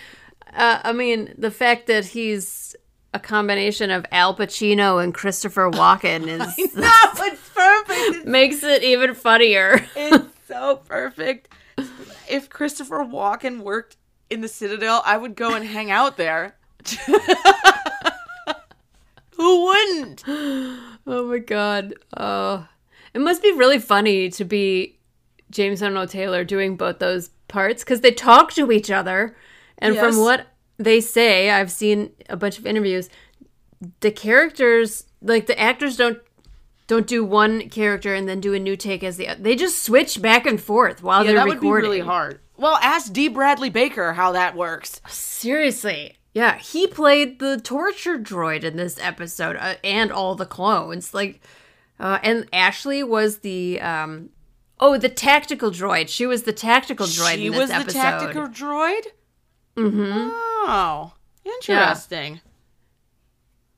Uh, 0.54 0.80
I 0.82 0.92
mean, 0.92 1.34
the 1.38 1.50
fact 1.50 1.86
that 1.86 2.06
he's 2.06 2.74
a 3.18 3.20
combination 3.20 3.90
of 3.90 4.06
Al 4.12 4.34
Pacino 4.34 5.02
and 5.02 5.12
Christopher 5.12 5.70
Walken 5.70 6.26
is 6.28 6.74
No, 6.74 6.90
it's 7.26 7.48
perfect. 7.50 8.26
makes 8.26 8.62
it 8.62 8.82
even 8.82 9.14
funnier. 9.14 9.84
It's 9.96 10.26
so 10.46 10.76
perfect. 10.76 11.48
If 12.28 12.48
Christopher 12.48 13.04
Walken 13.04 13.60
worked 13.60 13.96
in 14.30 14.40
the 14.40 14.48
Citadel, 14.48 15.02
I 15.04 15.16
would 15.16 15.34
go 15.36 15.54
and 15.54 15.64
hang 15.66 15.90
out 15.90 16.16
there. 16.16 16.56
Who 19.36 19.64
wouldn't? 19.66 20.24
Oh 21.10 21.26
my 21.26 21.38
god. 21.38 21.94
Uh, 22.12 22.64
it 23.14 23.22
must 23.22 23.42
be 23.42 23.50
really 23.52 23.78
funny 23.78 24.28
to 24.28 24.44
be 24.44 24.98
James 25.50 25.82
Arnold 25.82 26.10
Taylor 26.10 26.44
doing 26.44 26.76
both 26.76 26.98
those 26.98 27.30
parts 27.48 27.82
because 27.82 28.02
they 28.02 28.10
talk 28.10 28.52
to 28.52 28.70
each 28.70 28.90
other. 28.90 29.34
And 29.78 29.94
Yes. 29.94 30.04
from 30.04 30.22
what 30.22 30.48
they 30.78 31.00
say, 31.00 31.50
I've 31.50 31.70
seen 31.70 32.12
a 32.28 32.36
bunch 32.36 32.58
of 32.58 32.66
interviews. 32.66 33.10
The 34.00 34.10
characters, 34.10 35.04
like 35.20 35.46
the 35.46 35.58
actors, 35.58 35.96
don't 35.96 36.18
don't 36.88 37.06
do 37.06 37.22
one 37.22 37.68
character 37.68 38.14
and 38.14 38.28
then 38.28 38.40
do 38.40 38.54
a 38.54 38.58
new 38.58 38.74
take 38.74 39.04
as 39.04 39.18
the. 39.18 39.28
They 39.38 39.54
just 39.54 39.82
switch 39.82 40.20
back 40.20 40.46
and 40.46 40.60
forth 40.60 41.02
while 41.02 41.20
Yeah, 41.24 41.32
they're 41.32 41.40
that 41.40 41.48
would 41.48 41.60
be 41.60 41.70
really 41.70 42.00
hard. 42.00 42.40
Well, 42.56 42.78
ask 42.82 43.12
D. 43.12 43.28
Bradley 43.28 43.70
Baker 43.70 44.14
how 44.14 44.32
that 44.32 44.56
works. 44.56 45.00
Seriously. 45.08 46.16
Yeah, 46.34 46.58
he 46.58 46.86
played 46.86 47.38
the 47.38 47.60
torture 47.60 48.18
droid 48.18 48.64
in 48.64 48.76
this 48.76 48.98
episode 49.00 49.56
uh, 49.56 49.74
and 49.84 50.10
all 50.10 50.34
the 50.34 50.46
clones. 50.46 51.14
Like, 51.14 51.40
uh, 52.00 52.18
and 52.22 52.48
Ashley 52.52 53.02
was 53.02 53.38
the 53.38 53.80
um, 53.80 54.30
oh, 54.80 54.96
the 54.98 55.08
tactical 55.08 55.70
droid. 55.70 56.08
She 56.08 56.26
was 56.26 56.44
the 56.44 56.52
tactical 56.52 57.06
droid. 57.06 57.34
She 57.34 57.46
in 57.46 57.52
this 57.52 57.60
was 57.60 57.70
episode. 57.70 57.86
the 57.86 57.92
tactical 57.92 58.46
droid. 58.48 59.02
Mm-hmm. 59.78 60.28
Oh, 60.70 61.12
interesting. 61.44 62.40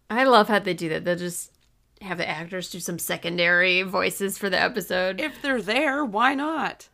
I 0.09 0.25
love 0.25 0.49
how 0.49 0.59
they 0.59 0.75
do 0.75 0.89
that. 0.89 1.05
They'll 1.05 1.17
just 1.17 1.53
have 2.01 2.19
the 2.19 2.29
actors 2.29 2.71
do 2.71 2.81
some 2.81 2.99
secondary 2.99 3.83
voices 3.83 4.39
for 4.39 4.51
the 4.51 4.61
episode. 4.61 5.21
If 5.21 5.41
they're 5.43 5.63
there, 5.63 6.05
why 6.05 6.35
not? 6.35 6.89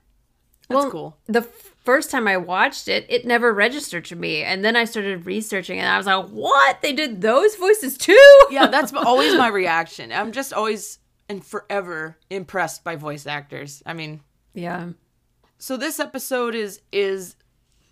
That's 0.69 0.83
Well, 0.83 0.91
cool. 0.91 1.17
The 1.27 1.41
f- 1.41 1.75
first 1.85 2.11
time 2.11 2.27
I 2.27 2.37
watched 2.37 2.89
it, 2.89 3.07
it 3.09 3.25
never 3.25 3.55
registered 3.55 4.05
to 4.07 4.17
me, 4.17 4.43
and 4.43 4.65
then 4.65 4.75
I 4.75 4.85
started 4.85 5.25
researching, 5.25 5.79
and 5.79 5.89
I 5.89 5.97
was 5.97 6.07
like, 6.07 6.27
"What? 6.29 6.83
They 6.83 6.93
did 6.93 7.21
those 7.23 7.55
voices 7.55 7.97
too?" 7.97 8.39
Yeah, 8.51 8.67
that's 8.67 8.93
always 8.97 9.37
my 9.37 9.49
reaction. 9.49 10.11
I'm 10.13 10.33
just 10.33 10.53
always 10.53 10.99
and 11.29 11.45
forever 11.45 12.17
impressed 12.31 12.83
by 12.85 12.97
voice 12.97 13.27
actors. 13.27 13.83
I 13.87 13.93
mean, 13.95 14.21
yeah. 14.55 14.89
so 15.59 15.77
this 15.77 16.01
episode 16.01 16.55
is 16.57 16.81
is 16.91 17.37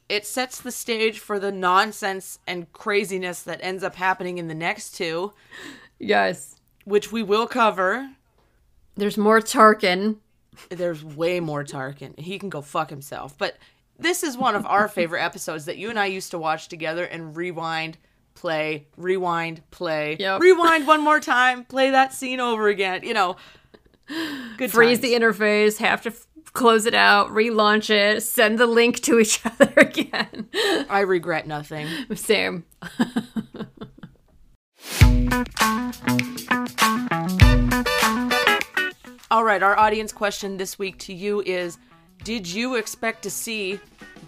it 0.09 0.27
sets 0.27 0.61
the 0.61 0.71
stage 0.71 1.19
for 1.19 1.39
the 1.39 1.51
nonsense 1.53 2.39
and 2.47 2.71
craziness 2.73 3.43
that 3.43 3.61
ends 3.63 3.83
up 3.83 3.95
happening 3.97 4.39
in 4.39 4.49
the 4.49 4.55
next 4.55 4.95
two, 4.97 5.33
Yes. 5.99 6.57
which 6.85 7.11
we 7.11 7.23
will 7.23 7.47
cover. 7.47 8.11
There's 8.97 9.17
more 9.19 9.41
Tarkin. 9.41 10.17
There's 10.69 11.03
way 11.05 11.41
more 11.41 11.65
Tarkin. 11.65 12.19
He 12.19 12.39
can 12.39 12.49
go 12.49 12.61
fuck 12.61 12.91
himself. 12.91 13.37
But 13.39 13.57
this 13.99 14.23
is 14.23 14.37
one 14.37 14.55
of 14.55 14.67
our 14.67 14.89
favorite 14.89 15.21
episodes 15.25 15.65
that 15.65 15.79
you 15.79 15.91
and 15.91 15.99
I 15.99 16.07
used 16.07 16.31
to 16.33 16.39
watch 16.39 16.69
together 16.69 17.05
and 17.05 17.35
rewind, 17.37 17.97
play, 18.35 18.87
rewind, 18.97 19.63
play, 19.71 20.17
Yep. 20.21 20.41
rewind 20.41 20.87
one 20.87 21.01
more 21.03 21.21
time, 21.21 21.65
play 21.65 21.91
that 21.91 22.13
scene 22.13 22.41
over 22.41 22.69
again. 22.69 23.03
You 23.05 23.15
know, 23.15 23.37
good 24.59 24.71
freeze 24.71 24.99
times. 24.99 25.01
the 25.01 25.15
interface, 25.15 25.79
have 25.79 26.03
to 26.03 26.11
f- 26.11 26.27
close 26.55 26.87
it 26.87 26.95
out, 26.95 27.29
relaunch 27.31 27.91
it, 27.91 28.23
send 28.23 28.59
the 28.59 28.67
link 28.67 29.01
to 29.01 29.19
each 29.19 29.45
other 29.47 29.73
again. 29.77 30.49
I 30.89 31.01
regret 31.01 31.47
nothing. 31.47 31.89
Same. 32.15 32.65
All 39.31 39.43
right, 39.43 39.63
our 39.63 39.77
audience 39.77 40.13
question 40.13 40.57
this 40.57 40.79
week 40.79 40.97
to 41.01 41.13
you 41.13 41.43
is 41.45 41.77
Did 42.23 42.47
you 42.47 42.77
expect 42.77 43.23
to 43.25 43.31
see 43.31 43.81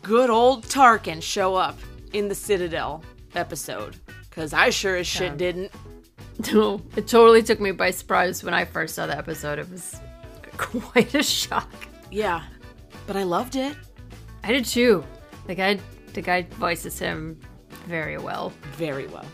good 0.03 0.31
old 0.31 0.65
Tarkin 0.65 1.23
show 1.23 1.55
up 1.55 1.79
in 2.13 2.29
the 2.29 2.35
Citadel 2.35 3.05
episode? 3.37 3.97
Because 4.29 4.53
I 4.53 4.71
sure 4.71 4.97
as 4.97 5.07
shit 5.07 5.37
didn't. 5.37 5.71
No, 6.53 6.83
it 6.97 7.07
totally 7.07 7.43
took 7.43 7.61
me 7.61 7.71
by 7.71 7.93
surprise 7.93 8.43
when 8.43 8.53
I 8.53 8.65
first 8.65 8.97
saw 8.97 9.07
the 9.07 9.17
episode. 9.17 9.61
It 9.61 9.71
was 9.71 10.01
quite 10.57 11.15
a 11.15 11.23
shock. 11.23 11.86
Yeah, 12.11 12.43
but 13.07 13.17
I 13.17 13.23
loved 13.25 13.57
it 13.57 13.77
I 14.47 14.53
did 14.53 14.65
too. 14.65 15.05
The 15.49 15.57
guy, 15.57 15.81
the 16.13 16.23
guy 16.23 16.43
voices 16.43 17.01
him 17.01 17.41
very 17.89 18.17
well. 18.17 18.53
very 18.75 19.09
well. 19.09 19.27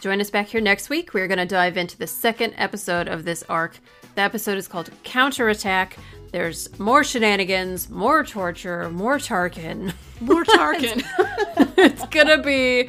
Join 0.00 0.22
us 0.22 0.30
back 0.30 0.48
here 0.48 0.62
next 0.62 0.88
week. 0.88 1.12
We're 1.12 1.28
going 1.28 1.36
to 1.38 1.44
dive 1.44 1.76
into 1.76 1.98
the 1.98 2.06
second 2.06 2.54
episode 2.56 3.08
of 3.08 3.26
this 3.26 3.44
arc. 3.50 3.78
The 4.14 4.22
episode 4.22 4.56
is 4.56 4.66
called 4.66 4.90
Counterattack. 5.04 5.98
There's 6.32 6.78
more 6.78 7.04
shenanigans, 7.04 7.90
more 7.90 8.24
torture, 8.24 8.88
more 8.88 9.18
Tarkin. 9.18 9.92
More 10.20 10.44
Tarkin. 10.44 11.04
it's 11.76 12.06
gonna 12.06 12.42
be 12.42 12.88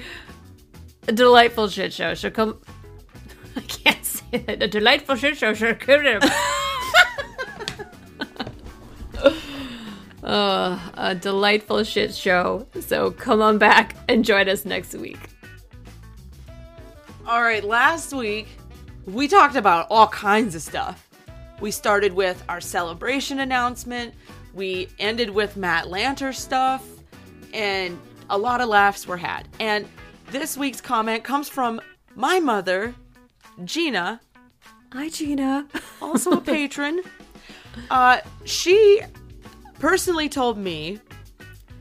a 1.08 1.12
delightful 1.12 1.68
shit 1.68 1.92
show. 1.92 2.14
She'll 2.14 2.32
come. 2.32 2.62
I 3.58 3.62
can't 3.62 4.06
say 4.06 4.24
it. 4.32 4.64
A 4.64 4.68
delightful 4.68 5.16
shit 5.16 5.38
show. 5.38 5.54
She'll 5.54 5.76
come. 5.76 6.22
Uh, 10.32 10.80
a 10.94 11.14
delightful 11.14 11.84
shit 11.84 12.16
show. 12.16 12.66
So 12.80 13.12
come 13.12 13.42
on 13.42 13.58
back 13.58 13.98
and 14.08 14.24
join 14.24 14.48
us 14.48 14.64
next 14.64 14.94
week. 14.94 15.20
All 17.28 17.42
right, 17.44 17.62
last 17.66 18.14
week 18.14 18.48
we 19.06 19.28
talked 19.28 19.58
about 19.58 19.88
all 19.90 20.08
kinds 20.08 20.56
of 20.56 20.62
stuff. 20.62 21.10
We 21.60 21.70
started 21.70 22.14
with 22.14 22.42
our 22.48 22.62
celebration 22.62 23.42
announcement, 23.42 24.14
we 24.54 24.88
ended 25.00 25.30
with 25.30 25.58
Matt 25.58 25.88
Lanter 25.88 26.34
stuff, 26.34 26.88
and 27.54 28.00
a 28.30 28.38
lot 28.38 28.62
of 28.62 28.70
laughs 28.70 29.06
were 29.06 29.18
had. 29.18 29.50
And 29.60 29.86
this 30.32 30.56
week's 30.56 30.80
comment 30.80 31.26
comes 31.26 31.50
from 31.50 31.82
my 32.16 32.40
mother, 32.40 32.96
Gina, 33.66 34.22
Hi, 34.94 35.10
Gina. 35.10 35.68
also 36.02 36.32
a 36.32 36.42
patron. 36.56 37.02
Uh, 37.90 38.20
she 38.46 39.02
personally 39.82 40.30
told 40.30 40.60
me 40.60 41.00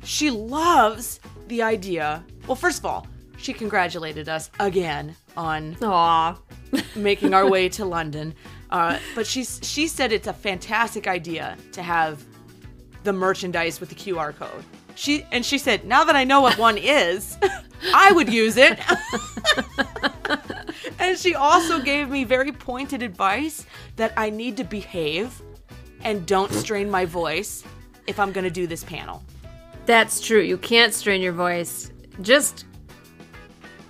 she 0.03 0.31
loves 0.31 1.21
the 1.49 1.61
idea. 1.61 2.25
Well, 2.47 2.57
first 2.57 2.79
of 2.79 2.87
all, 2.87 3.07
she 3.37 3.53
congratulated 3.53 4.27
us 4.27 4.51
again 4.59 5.15
on 5.37 5.77
Aw. 5.83 6.35
making 6.97 7.35
our 7.35 7.47
way 7.47 7.69
to 7.69 7.85
London. 7.85 8.35
Uh, 8.71 8.99
but 9.15 9.27
she 9.27 9.45
she 9.45 9.87
said 9.87 10.13
it's 10.13 10.29
a 10.29 10.33
fantastic 10.33 11.07
idea 11.07 11.59
to 11.73 11.83
have 11.83 12.25
the 13.03 13.13
merchandise 13.13 13.81
with 13.81 13.91
the 13.91 13.95
QR 13.95 14.35
code. 14.35 14.65
She 14.95 15.27
and 15.31 15.45
she 15.45 15.59
said, 15.59 15.85
now 15.85 16.05
that 16.05 16.17
I 16.17 16.25
know 16.25 16.41
what 16.41 16.57
one 16.57 16.79
is, 16.79 17.37
I 17.95 18.13
would 18.13 18.33
use 18.33 18.57
it. 18.57 18.79
and 20.99 21.19
she 21.19 21.35
also 21.35 21.83
gave 21.83 22.09
me 22.09 22.25
very 22.25 22.53
pointed 22.53 23.03
advice 23.03 23.67
that 23.97 24.15
I 24.17 24.31
need 24.31 24.57
to 24.57 24.65
behave 24.65 25.43
and 26.03 26.25
don't 26.25 26.53
strain 26.53 26.91
my 26.91 27.05
voice 27.05 27.63
if 28.07 28.19
I'm 28.19 28.33
going 28.33 28.45
to 28.45 28.51
do 28.51 28.67
this 28.67 28.85
panel. 28.85 29.23
That's 29.87 30.21
true. 30.21 30.41
You 30.41 30.57
can't 30.59 30.93
strain 30.95 31.21
your 31.23 31.33
voice 31.33 31.91
just 32.23 32.65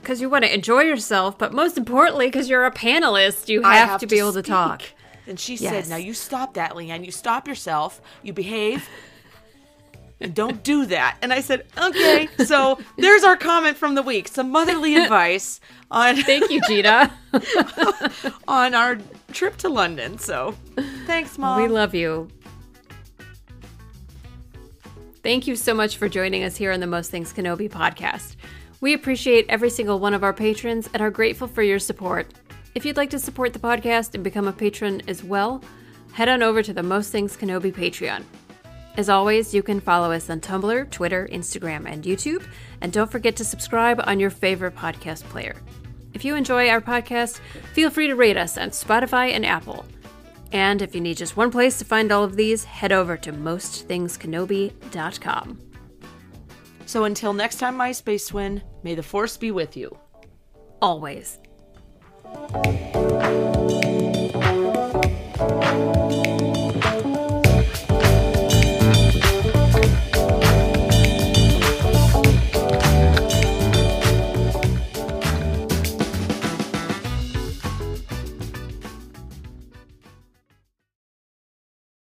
because 0.01 0.21
you 0.21 0.31
want 0.31 0.45
to 0.45 0.53
enjoy 0.55 0.81
yourself, 0.83 1.37
but 1.39 1.53
most 1.53 1.77
importantly, 1.77 2.27
because 2.27 2.49
you're 2.49 2.65
a 2.65 2.71
panelist, 2.71 3.49
you 3.49 3.63
have, 3.63 3.89
have 3.89 4.01
to 4.01 4.07
be 4.07 4.19
able 4.19 4.33
to 4.33 4.43
talk. 4.43 4.83
And 5.27 5.39
she 5.39 5.57
Yes. 5.57 5.87
said, 5.87 5.89
Now 5.91 5.97
you 5.97 6.15
stop 6.15 6.55
that, 6.55 6.73
Leanne. 6.73 7.05
You 7.05 7.13
stop 7.13 7.47
yourself. 7.47 8.01
You 8.23 8.33
behave. 8.33 8.89
And 10.23 10.35
don't 10.35 10.63
do 10.63 10.85
that. 10.87 11.17
And 11.23 11.33
I 11.33 11.41
said, 11.41 11.65
okay. 11.79 12.29
So 12.45 12.79
there's 12.99 13.25
our 13.25 13.37
comment 13.39 13.77
from 13.79 13.95
the 13.95 14.03
week. 14.03 14.29
Some 14.29 14.51
motherly 14.51 14.97
advice 14.97 15.61
on 15.91 16.17
Thank 16.23 16.51
you, 16.51 16.61
Gina. 16.67 17.11
on 18.49 18.75
our 18.75 18.99
trip 19.33 19.57
to 19.59 19.69
London. 19.71 20.19
So 20.19 20.55
thanks, 21.07 21.39
mom. 21.39 21.63
we 21.63 21.69
love 21.69 21.95
you. 21.95 22.29
Thank 25.23 25.47
you 25.47 25.55
so 25.55 25.75
much 25.75 25.99
for 25.99 26.09
joining 26.09 26.45
us 26.45 26.57
here 26.57 26.73
on 26.73 26.81
the 26.81 26.87
Most 26.87 27.11
Things 27.11 27.31
Kenobi 27.31 27.68
podcast. 27.71 28.37
We 28.81 28.95
appreciate 28.95 29.45
every 29.51 29.68
single 29.68 29.99
one 29.99 30.14
of 30.14 30.25
our 30.25 30.33
patrons 30.33 30.89
and 30.95 31.03
are 31.03 31.11
grateful 31.11 31.47
for 31.47 31.62
your 31.62 31.79
support. 31.79 32.33
If 32.75 32.87
you'd 32.87 32.97
like 32.97 33.11
to 33.11 33.18
support 33.18 33.53
the 33.53 33.59
podcast 33.59 34.14
and 34.14 34.25
become 34.25 34.49
a 34.49 34.53
patron 34.53 35.03
as 35.09 35.23
well, 35.23 35.62
head 36.12 36.31
on 36.31 36.43
over 36.43 36.62
to 36.62 36.73
the 36.73 36.83
Most 36.83 37.12
Things 37.12 37.37
Kenobi 37.37 37.71
Patreon. 37.71 38.25
As 38.97 39.11
always, 39.11 39.53
you 39.53 39.62
can 39.62 39.79
follow 39.79 40.11
us 40.11 40.31
on 40.31 40.41
Tumblr, 40.41 40.91
Twitter, 40.91 41.29
Instagram, 41.31 41.85
and 41.87 42.03
YouTube. 42.03 42.43
And 42.81 42.91
don't 42.91 43.11
forget 43.11 43.37
to 43.37 43.45
subscribe 43.45 44.01
on 44.05 44.21
your 44.21 44.31
favorite 44.31 44.75
podcast 44.75 45.25
player. 45.25 45.55
If 46.14 46.25
you 46.25 46.35
enjoy 46.35 46.71
our 46.71 46.81
podcast, 46.81 47.41
feel 47.75 47.91
free 47.91 48.07
to 48.07 48.16
rate 48.16 48.39
us 48.39 48.57
on 48.57 48.71
Spotify 48.71 49.33
and 49.33 49.45
Apple. 49.45 49.85
And 50.53 50.83
if 50.83 50.95
you 50.95 51.01
need 51.01 51.17
just 51.17 51.37
one 51.37 51.51
place 51.51 51.79
to 51.79 51.85
find 51.85 52.11
all 52.11 52.25
of 52.25 52.37
these, 52.37 52.65
head 52.65 52.93
over 52.93 53.17
to 53.19 53.33
mostthingskenobi.com. 53.33 55.59
So 56.87 57.05
until 57.05 57.33
next 57.33 57.61
time, 57.61 57.77
my 57.77 57.93
space 57.93 58.27
twin, 58.27 58.63
may 58.83 58.97
the 58.97 59.03
force 59.03 59.37
be 59.37 59.53
with 59.53 59.77
you. 59.77 59.97
Always. 60.83 61.39